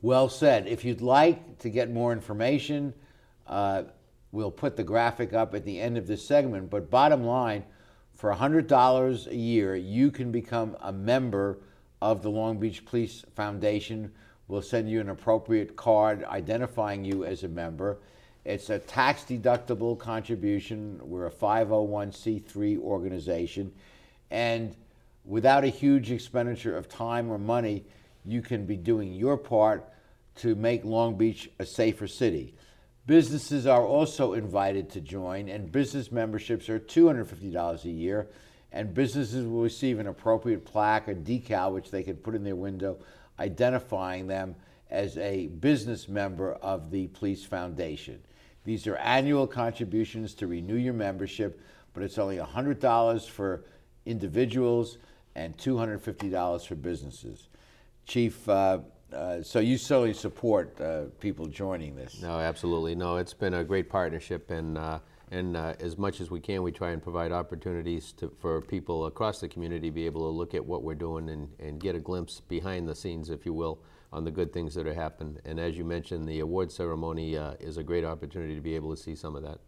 Well 0.00 0.28
said. 0.28 0.68
If 0.68 0.84
you'd 0.84 1.02
like 1.02 1.58
to 1.58 1.68
get 1.68 1.90
more 1.90 2.12
information, 2.12 2.94
uh, 3.46 3.82
we'll 4.30 4.50
put 4.50 4.76
the 4.76 4.84
graphic 4.84 5.32
up 5.32 5.54
at 5.54 5.64
the 5.64 5.80
end 5.80 5.98
of 5.98 6.06
this 6.06 6.26
segment. 6.26 6.70
But 6.70 6.88
bottom 6.88 7.24
line, 7.24 7.64
for 8.14 8.32
$100 8.32 9.26
a 9.26 9.36
year, 9.36 9.76
you 9.76 10.10
can 10.10 10.30
become 10.30 10.76
a 10.80 10.92
member 10.92 11.58
of 12.00 12.22
the 12.22 12.30
Long 12.30 12.58
Beach 12.58 12.84
Police 12.84 13.24
Foundation 13.34 14.12
We'll 14.48 14.62
send 14.62 14.90
you 14.90 15.02
an 15.02 15.10
appropriate 15.10 15.76
card 15.76 16.24
identifying 16.24 17.04
you 17.04 17.24
as 17.24 17.44
a 17.44 17.48
member. 17.48 17.98
It's 18.46 18.70
a 18.70 18.78
tax 18.78 19.24
deductible 19.24 19.98
contribution. 19.98 20.98
We're 21.02 21.26
a 21.26 21.30
501c3 21.30 22.78
organization. 22.78 23.72
And 24.30 24.74
without 25.26 25.64
a 25.64 25.68
huge 25.68 26.10
expenditure 26.10 26.74
of 26.74 26.88
time 26.88 27.30
or 27.30 27.38
money, 27.38 27.84
you 28.24 28.40
can 28.40 28.64
be 28.64 28.78
doing 28.78 29.12
your 29.12 29.36
part 29.36 29.84
to 30.36 30.54
make 30.54 30.82
Long 30.82 31.18
Beach 31.18 31.50
a 31.58 31.66
safer 31.66 32.06
city. 32.06 32.54
Businesses 33.06 33.66
are 33.66 33.84
also 33.84 34.32
invited 34.32 34.88
to 34.90 35.00
join, 35.02 35.48
and 35.50 35.70
business 35.70 36.10
memberships 36.10 36.70
are 36.70 36.78
$250 36.78 37.84
a 37.84 37.90
year. 37.90 38.28
And 38.72 38.94
businesses 38.94 39.46
will 39.46 39.62
receive 39.62 39.98
an 39.98 40.06
appropriate 40.06 40.64
plaque 40.64 41.08
or 41.08 41.14
decal, 41.14 41.72
which 41.72 41.90
they 41.90 42.02
can 42.02 42.16
put 42.16 42.34
in 42.34 42.44
their 42.44 42.56
window 42.56 42.98
identifying 43.38 44.26
them 44.26 44.54
as 44.90 45.16
a 45.18 45.48
business 45.48 46.08
member 46.08 46.54
of 46.54 46.90
the 46.90 47.08
Police 47.08 47.44
Foundation. 47.44 48.20
These 48.64 48.86
are 48.86 48.96
annual 48.96 49.46
contributions 49.46 50.34
to 50.34 50.46
renew 50.46 50.76
your 50.76 50.94
membership, 50.94 51.60
but 51.94 52.02
it's 52.02 52.18
only 52.18 52.36
$100 52.36 53.28
for 53.28 53.64
individuals 54.06 54.98
and 55.34 55.56
$250 55.56 56.66
for 56.66 56.74
businesses. 56.74 57.48
Chief, 58.06 58.48
uh, 58.48 58.80
uh, 59.12 59.42
so 59.42 59.60
you 59.60 59.78
certainly 59.78 60.14
support 60.14 60.78
uh, 60.80 61.04
people 61.20 61.46
joining 61.46 61.94
this. 61.94 62.20
No, 62.20 62.38
absolutely. 62.38 62.94
No, 62.94 63.16
it's 63.16 63.34
been 63.34 63.54
a 63.54 63.64
great 63.64 63.88
partnership, 63.88 64.50
and 64.50 64.76
uh, 64.76 64.98
and 65.30 65.56
uh, 65.56 65.74
as 65.80 65.98
much 65.98 66.20
as 66.20 66.30
we 66.30 66.40
can, 66.40 66.62
we 66.62 66.72
try 66.72 66.90
and 66.90 67.02
provide 67.02 67.32
opportunities 67.32 68.12
to, 68.12 68.32
for 68.40 68.60
people 68.60 69.06
across 69.06 69.40
the 69.40 69.48
community 69.48 69.88
to 69.88 69.94
be 69.94 70.06
able 70.06 70.22
to 70.22 70.36
look 70.36 70.54
at 70.54 70.64
what 70.64 70.82
we're 70.82 70.94
doing 70.94 71.28
and, 71.28 71.48
and 71.58 71.80
get 71.80 71.94
a 71.94 71.98
glimpse 71.98 72.40
behind 72.40 72.88
the 72.88 72.94
scenes, 72.94 73.30
if 73.30 73.44
you 73.44 73.52
will, 73.52 73.78
on 74.12 74.24
the 74.24 74.30
good 74.30 74.52
things 74.52 74.74
that 74.74 74.86
are 74.86 74.94
happening. 74.94 75.38
And 75.44 75.60
as 75.60 75.76
you 75.76 75.84
mentioned, 75.84 76.26
the 76.26 76.40
award 76.40 76.72
ceremony 76.72 77.36
uh, 77.36 77.54
is 77.60 77.76
a 77.76 77.82
great 77.82 78.04
opportunity 78.04 78.54
to 78.54 78.60
be 78.60 78.74
able 78.74 78.94
to 78.94 79.02
see 79.02 79.14
some 79.14 79.36
of 79.36 79.42
that. 79.42 79.58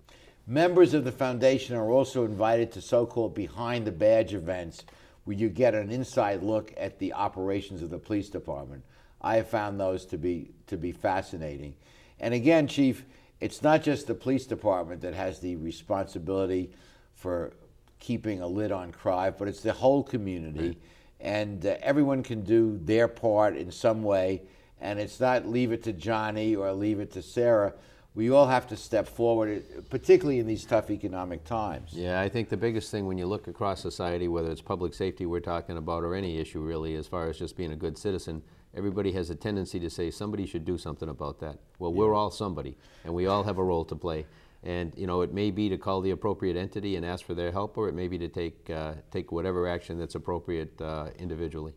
Members 0.46 0.94
of 0.94 1.04
the 1.04 1.12
foundation 1.12 1.76
are 1.76 1.90
also 1.90 2.24
invited 2.24 2.72
to 2.72 2.80
so-called 2.80 3.34
behind 3.34 3.86
the 3.86 3.92
badge 3.92 4.34
events 4.34 4.84
where 5.24 5.36
you 5.36 5.48
get 5.48 5.74
an 5.74 5.90
inside 5.90 6.42
look 6.42 6.72
at 6.76 6.98
the 6.98 7.12
operations 7.12 7.82
of 7.82 7.90
the 7.90 7.98
police 7.98 8.30
department. 8.30 8.82
I 9.20 9.36
have 9.36 9.48
found 9.48 9.78
those 9.78 10.06
to 10.06 10.18
be 10.18 10.50
to 10.66 10.78
be 10.78 10.92
fascinating. 10.92 11.74
And 12.18 12.32
again, 12.32 12.66
Chief, 12.66 13.04
it's 13.40 13.62
not 13.62 13.82
just 13.82 14.06
the 14.06 14.14
police 14.14 14.46
department 14.46 15.00
that 15.00 15.14
has 15.14 15.40
the 15.40 15.56
responsibility 15.56 16.70
for 17.14 17.52
keeping 17.98 18.40
a 18.40 18.46
lid 18.46 18.72
on 18.72 18.92
crime, 18.92 19.34
but 19.38 19.48
it's 19.48 19.60
the 19.60 19.72
whole 19.72 20.02
community. 20.02 20.68
Right. 20.68 20.78
And 21.20 21.66
uh, 21.66 21.76
everyone 21.82 22.22
can 22.22 22.42
do 22.42 22.78
their 22.82 23.08
part 23.08 23.56
in 23.56 23.70
some 23.70 24.02
way. 24.02 24.42
And 24.80 24.98
it's 24.98 25.20
not 25.20 25.46
leave 25.46 25.72
it 25.72 25.82
to 25.84 25.92
Johnny 25.92 26.56
or 26.56 26.72
leave 26.72 27.00
it 27.00 27.12
to 27.12 27.22
Sarah. 27.22 27.74
We 28.14 28.30
all 28.30 28.46
have 28.46 28.66
to 28.68 28.76
step 28.76 29.06
forward, 29.06 29.62
particularly 29.90 30.40
in 30.40 30.46
these 30.46 30.64
tough 30.64 30.90
economic 30.90 31.44
times. 31.44 31.90
Yeah, 31.92 32.20
I 32.20 32.28
think 32.28 32.48
the 32.48 32.56
biggest 32.56 32.90
thing 32.90 33.06
when 33.06 33.18
you 33.18 33.26
look 33.26 33.46
across 33.46 33.80
society, 33.80 34.26
whether 34.26 34.50
it's 34.50 34.62
public 34.62 34.94
safety 34.94 35.26
we're 35.26 35.40
talking 35.40 35.76
about 35.76 36.02
or 36.02 36.14
any 36.14 36.38
issue 36.38 36.60
really, 36.60 36.96
as 36.96 37.06
far 37.06 37.28
as 37.28 37.38
just 37.38 37.56
being 37.56 37.72
a 37.72 37.76
good 37.76 37.96
citizen, 37.96 38.42
everybody 38.74 39.12
has 39.12 39.30
a 39.30 39.34
tendency 39.34 39.80
to 39.80 39.90
say 39.90 40.10
somebody 40.10 40.46
should 40.46 40.64
do 40.64 40.78
something 40.78 41.08
about 41.08 41.40
that. 41.40 41.58
Well, 41.78 41.90
yeah. 41.90 41.98
we're 41.98 42.14
all 42.14 42.30
somebody, 42.30 42.76
and 43.04 43.14
we 43.14 43.26
all 43.26 43.42
have 43.44 43.58
a 43.58 43.64
role 43.64 43.84
to 43.86 43.94
play. 43.94 44.26
And 44.62 44.92
you 44.96 45.06
know, 45.06 45.22
it 45.22 45.32
may 45.32 45.50
be 45.50 45.68
to 45.70 45.78
call 45.78 46.00
the 46.00 46.10
appropriate 46.10 46.56
entity 46.56 46.96
and 46.96 47.04
ask 47.04 47.24
for 47.24 47.34
their 47.34 47.50
help, 47.50 47.78
or 47.78 47.88
it 47.88 47.94
may 47.94 48.08
be 48.08 48.18
to 48.18 48.28
take 48.28 48.68
uh, 48.68 48.94
take 49.10 49.32
whatever 49.32 49.66
action 49.66 49.98
that's 49.98 50.14
appropriate 50.14 50.80
uh, 50.80 51.08
individually. 51.18 51.72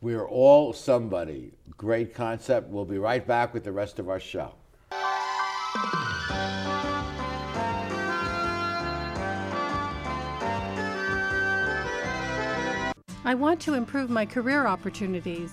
We're 0.00 0.28
all 0.28 0.72
somebody. 0.72 1.52
Great 1.76 2.14
concept. 2.14 2.68
We'll 2.68 2.86
be 2.86 2.98
right 2.98 3.26
back 3.26 3.52
with 3.52 3.64
the 3.64 3.72
rest 3.72 3.98
of 3.98 4.08
our 4.08 4.20
show. 4.20 4.54
I 13.22 13.34
want 13.34 13.60
to 13.60 13.74
improve 13.74 14.08
my 14.08 14.24
career 14.24 14.66
opportunities. 14.66 15.52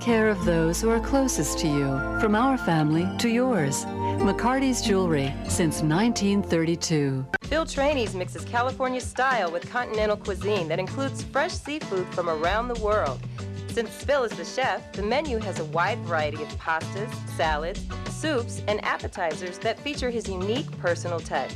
Take 0.00 0.06
care 0.06 0.28
of 0.30 0.46
those 0.46 0.80
who 0.80 0.88
are 0.88 0.98
closest 0.98 1.58
to 1.58 1.66
you, 1.66 1.88
from 2.20 2.34
our 2.34 2.56
family 2.56 3.06
to 3.18 3.28
yours. 3.28 3.84
McCarty's 3.84 4.80
Jewelry 4.80 5.30
since 5.46 5.82
1932. 5.82 7.26
Phil 7.42 7.66
Trani's 7.66 8.14
mixes 8.14 8.46
California 8.46 9.02
style 9.02 9.52
with 9.52 9.70
continental 9.70 10.16
cuisine 10.16 10.68
that 10.68 10.78
includes 10.78 11.22
fresh 11.22 11.52
seafood 11.52 12.06
from 12.14 12.30
around 12.30 12.68
the 12.68 12.80
world. 12.80 13.20
Since 13.68 13.90
Phil 13.90 14.24
is 14.24 14.32
the 14.32 14.44
chef, 14.46 14.90
the 14.94 15.02
menu 15.02 15.36
has 15.36 15.58
a 15.58 15.66
wide 15.66 15.98
variety 15.98 16.42
of 16.42 16.48
pastas, 16.56 17.12
salads, 17.36 17.84
soups, 18.08 18.62
and 18.68 18.82
appetizers 18.82 19.58
that 19.58 19.78
feature 19.80 20.08
his 20.08 20.30
unique 20.30 20.70
personal 20.78 21.20
touch. 21.20 21.52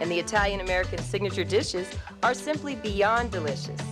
And 0.00 0.10
the 0.10 0.18
Italian 0.18 0.60
American 0.60 0.98
signature 1.00 1.44
dishes 1.44 1.86
are 2.22 2.32
simply 2.32 2.74
beyond 2.74 3.32
delicious. 3.32 3.91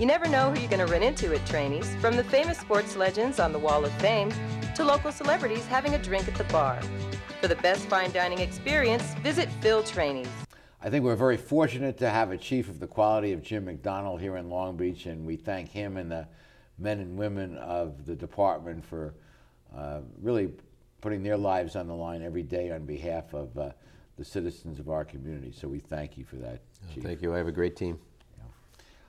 You 0.00 0.06
never 0.06 0.26
know 0.26 0.50
who 0.50 0.58
you're 0.58 0.68
going 0.68 0.84
to 0.84 0.92
run 0.92 1.04
into 1.04 1.32
at 1.32 1.46
Trani's, 1.46 1.94
from 2.00 2.16
the 2.16 2.24
famous 2.24 2.58
sports 2.58 2.96
legends 2.96 3.38
on 3.38 3.52
the 3.52 3.60
Wall 3.60 3.84
of 3.84 3.92
Fame 3.92 4.32
to 4.74 4.82
local 4.82 5.12
celebrities 5.12 5.64
having 5.66 5.94
a 5.94 5.98
drink 6.02 6.26
at 6.26 6.34
the 6.34 6.42
bar. 6.44 6.80
For 7.40 7.46
the 7.46 7.54
best 7.54 7.86
fine 7.86 8.10
dining 8.10 8.40
experience, 8.40 9.14
visit 9.22 9.48
Phil 9.60 9.84
Trani's. 9.84 10.28
I 10.82 10.90
think 10.90 11.04
we're 11.04 11.14
very 11.14 11.36
fortunate 11.36 11.96
to 11.98 12.10
have 12.10 12.32
a 12.32 12.36
chief 12.36 12.68
of 12.68 12.80
the 12.80 12.88
quality 12.88 13.30
of 13.30 13.40
Jim 13.40 13.66
McDonnell 13.66 14.20
here 14.20 14.36
in 14.36 14.50
Long 14.50 14.76
Beach, 14.76 15.06
and 15.06 15.24
we 15.24 15.36
thank 15.36 15.70
him 15.70 15.96
and 15.96 16.10
the 16.10 16.26
men 16.76 16.98
and 16.98 17.16
women 17.16 17.56
of 17.58 18.04
the 18.04 18.16
department 18.16 18.84
for 18.84 19.14
uh, 19.76 20.00
really 20.20 20.50
putting 21.02 21.22
their 21.22 21.36
lives 21.36 21.76
on 21.76 21.86
the 21.86 21.94
line 21.94 22.20
every 22.20 22.42
day 22.42 22.72
on 22.72 22.84
behalf 22.84 23.32
of 23.32 23.56
uh, 23.56 23.70
the 24.16 24.24
citizens 24.24 24.80
of 24.80 24.88
our 24.88 25.04
community. 25.04 25.52
So 25.52 25.68
we 25.68 25.78
thank 25.78 26.18
you 26.18 26.24
for 26.24 26.36
that, 26.36 26.62
Chief. 26.92 27.04
Thank 27.04 27.22
you. 27.22 27.32
I 27.32 27.38
have 27.38 27.46
a 27.46 27.52
great 27.52 27.76
team. 27.76 28.00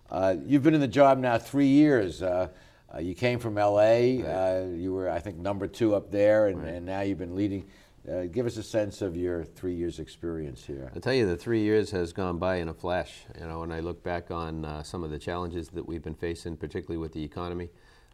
Uh, 0.09 0.35
you've 0.45 0.63
been 0.63 0.73
in 0.73 0.81
the 0.81 0.87
job 0.87 1.17
now 1.17 1.37
three 1.37 1.67
years. 1.67 2.21
Uh, 2.21 2.49
uh, 2.93 2.99
you 2.99 3.15
came 3.15 3.39
from 3.39 3.55
LA. 3.55 4.21
Uh, 4.21 4.67
you 4.75 4.93
were, 4.93 5.09
I 5.09 5.19
think, 5.19 5.37
number 5.37 5.67
two 5.67 5.95
up 5.95 6.11
there, 6.11 6.47
and, 6.47 6.63
and 6.63 6.85
now 6.85 7.01
you've 7.01 7.17
been 7.17 7.35
leading. 7.35 7.65
Uh, 8.09 8.25
give 8.25 8.45
us 8.45 8.55
a 8.57 8.63
sense 8.63 9.01
of 9.01 9.17
your 9.17 9.43
three 9.43 9.73
years' 9.73 9.99
experience 9.99 10.63
here. 10.63 10.91
I'll 10.93 11.01
tell 11.01 11.13
you, 11.13 11.25
the 11.25 11.35
three 11.35 11.61
years 11.61 11.89
has 11.89 12.13
gone 12.13 12.37
by 12.37 12.57
in 12.57 12.69
a 12.69 12.73
flash. 12.73 13.23
You 13.39 13.47
know, 13.47 13.61
when 13.61 13.71
I 13.71 13.79
look 13.79 14.03
back 14.03 14.29
on 14.29 14.63
uh, 14.63 14.83
some 14.83 15.03
of 15.03 15.09
the 15.09 15.17
challenges 15.17 15.69
that 15.69 15.87
we've 15.87 16.03
been 16.03 16.15
facing, 16.15 16.55
particularly 16.55 16.99
with 16.99 17.13
the 17.13 17.23
economy, 17.23 17.69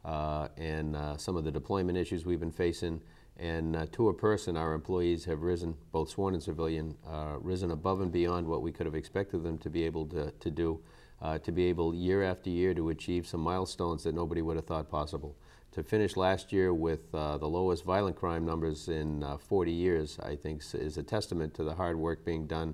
and 0.06 0.98
some 1.18 1.36
of 1.36 1.44
the 1.44 1.52
deployment 1.52 1.98
issues 1.98 2.26
we've 2.26 2.40
been 2.40 2.52
facing, 2.54 3.02
and 3.42 3.92
to 3.92 4.10
a 4.10 4.14
person, 4.14 4.56
our 4.56 4.74
employees 4.74 5.26
have 5.26 5.42
risen, 5.42 5.76
both 5.92 6.10
sworn 6.10 6.36
and 6.36 6.44
civilian, 6.44 6.96
risen 7.40 7.72
above 7.72 8.00
and 8.00 8.12
beyond 8.12 8.48
what 8.48 8.62
we 8.62 8.72
could 8.72 8.86
have 8.86 8.96
expected 8.96 9.44
them 9.44 9.58
to 9.58 9.70
be 9.70 9.84
able 9.84 10.06
to, 10.06 10.32
to 10.32 10.52
do 10.52 10.80
uh, 11.22 11.38
to 11.40 11.52
be 11.52 11.66
able 11.66 11.94
year 11.94 12.24
after 12.24 12.50
year 12.50 12.74
to 12.74 12.90
achieve 12.90 13.28
some 13.28 13.42
milestones 13.42 14.04
that 14.04 14.16
nobody 14.16 14.42
would 14.42 14.56
have 14.56 14.66
thought 14.66 14.90
possible. 14.90 15.36
To 15.74 15.84
finish 15.84 16.18
last 16.18 16.52
year 16.52 16.74
with 16.74 17.14
uh, 17.14 17.38
the 17.38 17.48
lowest 17.48 17.86
violent 17.86 18.16
crime 18.16 18.46
numbers 18.46 18.90
in 18.90 19.24
uh, 19.24 19.38
40 19.38 19.72
years, 19.72 20.20
I 20.22 20.36
think 20.36 20.64
is 20.74 20.98
a 20.98 21.04
testament 21.04 21.54
to 21.56 21.64
the 21.64 21.74
hard 21.74 21.98
work 21.98 22.26
being 22.26 22.46
done. 22.46 22.74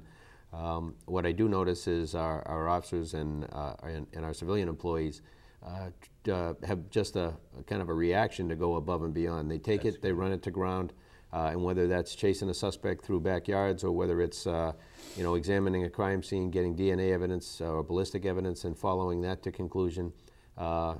Um, 0.53 0.95
what 1.05 1.25
I 1.25 1.33
do 1.33 1.47
notice 1.47 1.87
is 1.87 2.15
our, 2.15 2.41
our 2.47 2.69
officers 2.69 3.13
and, 3.13 3.45
uh, 3.51 3.73
and, 3.83 4.07
and, 4.13 4.23
our 4.23 4.33
civilian 4.33 4.69
employees 4.69 5.21
uh, 5.21 5.25
uh, 5.25 5.36
have 5.65 6.89
just 6.89 7.15
a, 7.15 7.33
a, 7.59 7.63
kind 7.65 7.81
of 7.81 7.89
a 7.89 7.93
reaction 7.93 8.49
to 8.49 8.55
go 8.55 8.75
above 8.75 9.03
and 9.03 9.13
beyond. 9.13 9.49
They 9.49 9.57
take 9.57 9.83
That's 9.83 9.97
it, 9.97 10.01
they 10.01 10.11
run 10.11 10.31
it 10.31 10.43
to 10.43 10.51
ground, 10.51 10.93
uh, 11.33 11.49
and 11.51 11.63
whether 11.63 11.87
that's 11.87 12.15
chasing 12.15 12.49
a 12.49 12.53
suspect 12.53 13.03
through 13.03 13.21
backyards 13.21 13.83
or 13.83 13.91
whether 13.91 14.21
it's 14.21 14.47
uh, 14.47 14.73
you 15.15 15.23
know 15.23 15.35
examining 15.35 15.83
a 15.85 15.89
crime 15.89 16.23
scene, 16.23 16.51
getting 16.51 16.75
DNA 16.75 17.11
evidence 17.11 17.61
or 17.61 17.83
ballistic 17.83 18.25
evidence, 18.25 18.65
and 18.65 18.77
following 18.77 19.21
that 19.21 19.43
to 19.43 19.51
conclusion. 19.51 20.13
Uh, 20.57 20.95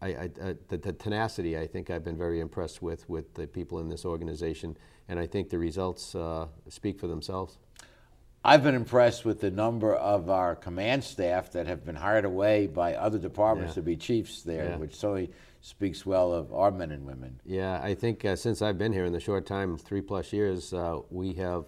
I, 0.00 0.08
I, 0.08 0.30
the, 0.68 0.78
the, 0.78 0.92
tenacity, 0.92 1.56
I 1.56 1.68
think 1.68 1.88
I've 1.88 2.02
been 2.02 2.18
very 2.18 2.40
impressed 2.40 2.82
with 2.82 3.08
with 3.08 3.34
the 3.34 3.46
people 3.46 3.78
in 3.78 3.88
this 3.88 4.04
organization, 4.04 4.76
and 5.08 5.18
I 5.18 5.26
think 5.26 5.48
the 5.48 5.58
results 5.58 6.14
uh, 6.14 6.48
speak 6.68 6.98
for 6.98 7.06
themselves. 7.06 7.58
I've 8.44 8.64
been 8.64 8.74
impressed 8.74 9.24
with 9.24 9.40
the 9.40 9.50
number 9.50 9.94
of 9.94 10.28
our 10.28 10.56
command 10.56 11.04
staff 11.04 11.52
that 11.52 11.66
have 11.68 11.84
been 11.84 11.94
hired 11.94 12.24
away 12.24 12.66
by 12.66 12.94
other 12.94 13.18
departments 13.18 13.72
yeah. 13.72 13.74
to 13.76 13.82
be 13.82 13.96
chiefs 13.96 14.42
there, 14.42 14.70
yeah. 14.70 14.76
which 14.76 14.96
certainly 14.96 15.30
speaks 15.60 16.04
well 16.04 16.32
of 16.32 16.52
our 16.52 16.72
men 16.72 16.90
and 16.90 17.06
women. 17.06 17.40
Yeah, 17.44 17.80
I 17.80 17.94
think 17.94 18.24
uh, 18.24 18.34
since 18.34 18.60
I've 18.60 18.78
been 18.78 18.92
here 18.92 19.04
in 19.04 19.12
the 19.12 19.20
short 19.20 19.46
time, 19.46 19.78
three 19.78 20.00
plus 20.00 20.32
years, 20.32 20.74
uh, 20.74 20.98
we 21.08 21.34
have 21.34 21.66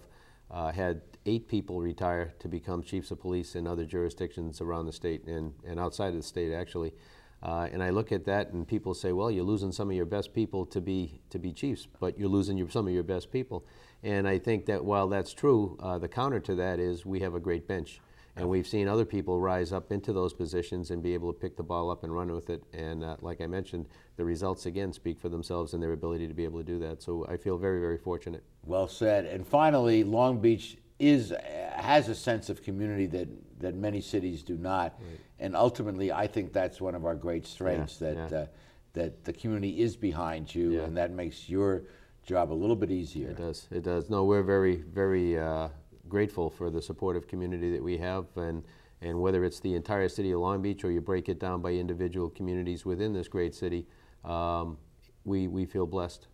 uh, 0.51 0.73
had 0.73 1.01
eight 1.25 1.47
people 1.47 1.81
retire 1.81 2.33
to 2.39 2.49
become 2.49 2.83
chiefs 2.83 3.09
of 3.09 3.21
police 3.21 3.55
in 3.55 3.67
other 3.67 3.85
jurisdictions 3.85 4.59
around 4.59 4.85
the 4.85 4.91
state 4.91 5.25
and, 5.27 5.53
and 5.65 5.79
outside 5.79 6.09
of 6.09 6.17
the 6.17 6.23
state, 6.23 6.53
actually. 6.53 6.93
Uh, 7.43 7.67
and 7.71 7.83
I 7.83 7.91
look 7.91 8.11
at 8.11 8.25
that, 8.25 8.51
and 8.51 8.67
people 8.67 8.93
say, 8.93 9.11
"Well, 9.11 9.29
you're 9.29 9.43
losing 9.43 9.71
some 9.71 9.89
of 9.89 9.95
your 9.95 10.05
best 10.05 10.33
people 10.33 10.65
to 10.67 10.81
be 10.81 11.19
to 11.29 11.39
be 11.39 11.51
chiefs, 11.51 11.87
but 11.99 12.17
you're 12.17 12.29
losing 12.29 12.57
your, 12.57 12.69
some 12.69 12.87
of 12.87 12.93
your 12.93 13.03
best 13.03 13.31
people." 13.31 13.65
And 14.03 14.27
I 14.27 14.39
think 14.39 14.65
that 14.67 14.83
while 14.83 15.07
that's 15.07 15.33
true, 15.33 15.77
uh, 15.79 15.97
the 15.97 16.07
counter 16.07 16.39
to 16.39 16.55
that 16.55 16.79
is 16.79 17.05
we 17.05 17.19
have 17.21 17.35
a 17.35 17.39
great 17.39 17.67
bench. 17.67 17.99
And 18.37 18.49
we've 18.49 18.67
seen 18.67 18.87
other 18.89 19.05
people 19.05 19.39
rise 19.39 19.71
up 19.71 19.91
into 19.93 20.11
those 20.11 20.33
positions 20.33 20.91
and 20.91 21.01
be 21.01 21.13
able 21.13 21.31
to 21.31 21.39
pick 21.39 21.55
the 21.55 21.63
ball 21.63 21.89
up 21.89 22.03
and 22.03 22.13
run 22.13 22.29
with 22.33 22.49
it. 22.49 22.63
And 22.73 23.03
uh, 23.03 23.15
like 23.21 23.39
I 23.39 23.47
mentioned, 23.47 23.85
the 24.17 24.25
results 24.25 24.65
again 24.65 24.91
speak 24.91 25.21
for 25.21 25.29
themselves 25.29 25.73
and 25.73 25.81
their 25.81 25.93
ability 25.93 26.27
to 26.27 26.33
be 26.33 26.43
able 26.43 26.59
to 26.59 26.65
do 26.65 26.77
that. 26.79 27.01
So 27.01 27.25
I 27.29 27.37
feel 27.37 27.57
very, 27.57 27.79
very 27.79 27.97
fortunate. 27.97 28.43
Well 28.65 28.89
said. 28.89 29.25
And 29.25 29.47
finally, 29.47 30.03
Long 30.03 30.41
Beach 30.41 30.77
is 30.99 31.33
has 31.73 32.09
a 32.09 32.15
sense 32.15 32.49
of 32.49 32.61
community 32.61 33.05
that 33.07 33.27
that 33.59 33.75
many 33.75 34.01
cities 34.01 34.43
do 34.43 34.57
not. 34.57 34.95
Right. 34.99 35.19
And 35.39 35.55
ultimately, 35.55 36.11
I 36.11 36.27
think 36.27 36.53
that's 36.53 36.79
one 36.79 36.95
of 36.95 37.05
our 37.05 37.15
great 37.15 37.45
strengths 37.45 37.99
yeah, 37.99 38.13
that 38.13 38.31
yeah. 38.31 38.37
Uh, 38.37 38.45
that 38.93 39.25
the 39.25 39.33
community 39.33 39.81
is 39.81 39.97
behind 39.97 40.55
you, 40.55 40.75
yeah. 40.75 40.83
and 40.83 40.95
that 40.95 41.11
makes 41.11 41.49
your 41.49 41.83
job 42.25 42.49
a 42.49 42.53
little 42.53 42.77
bit 42.77 42.91
easier. 42.91 43.31
It 43.31 43.37
does. 43.37 43.67
It 43.69 43.83
does. 43.83 44.09
No, 44.09 44.23
we're 44.23 44.43
very, 44.43 44.77
very. 44.77 45.37
Uh, 45.37 45.67
grateful 46.07 46.49
for 46.49 46.69
the 46.69 46.81
supportive 46.81 47.27
community 47.27 47.71
that 47.71 47.83
we 47.83 47.97
have 47.97 48.25
and 48.35 48.63
and 49.01 49.19
whether 49.19 49.43
it's 49.43 49.59
the 49.59 49.75
entire 49.75 50.07
city 50.07 50.31
of 50.31 50.39
Long 50.39 50.61
Beach 50.61 50.83
or 50.83 50.89
you 50.89 51.01
break 51.01 51.27
it 51.29 51.39
down 51.39 51.61
by 51.61 51.71
individual 51.71 52.29
communities 52.29 52.85
within 52.85 53.13
this 53.13 53.27
great 53.27 53.53
city, 53.53 53.85
um, 54.23 54.77
we, 55.25 55.47
we 55.47 55.65
feel 55.65 55.85
blessed. 55.85 56.27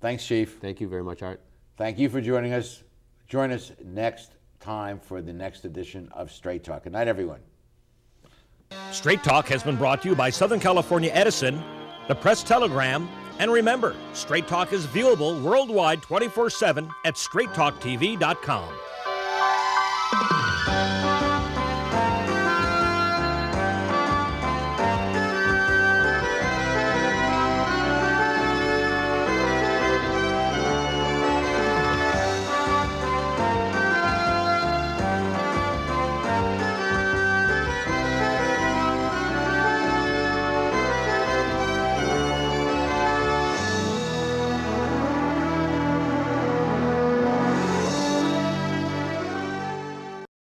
Thanks, 0.00 0.26
Chief. 0.26 0.58
Thank 0.60 0.80
you 0.80 0.88
very 0.88 1.04
much, 1.04 1.22
Art. 1.22 1.42
Thank 1.76 1.98
you 1.98 2.08
for 2.08 2.22
joining 2.22 2.54
us. 2.54 2.82
Join 3.28 3.52
us 3.52 3.70
next 3.84 4.32
time 4.60 4.98
for 4.98 5.20
the 5.20 5.32
next 5.32 5.66
edition 5.66 6.08
of 6.12 6.32
Straight 6.32 6.64
Talk. 6.64 6.84
Good 6.84 6.94
night, 6.94 7.06
everyone. 7.06 7.40
Straight 8.92 9.22
Talk 9.22 9.48
has 9.48 9.62
been 9.62 9.76
brought 9.76 10.02
to 10.02 10.08
you 10.08 10.14
by 10.14 10.30
Southern 10.30 10.60
California 10.60 11.10
Edison, 11.12 11.62
the 12.08 12.14
Press 12.14 12.42
Telegram, 12.42 13.08
and 13.38 13.50
remember, 13.50 13.96
Straight 14.12 14.46
Talk 14.46 14.72
is 14.72 14.86
viewable 14.86 15.40
worldwide 15.42 16.02
24 16.02 16.50
7 16.50 16.90
at 17.04 17.14
straighttalktv.com. 17.14 18.68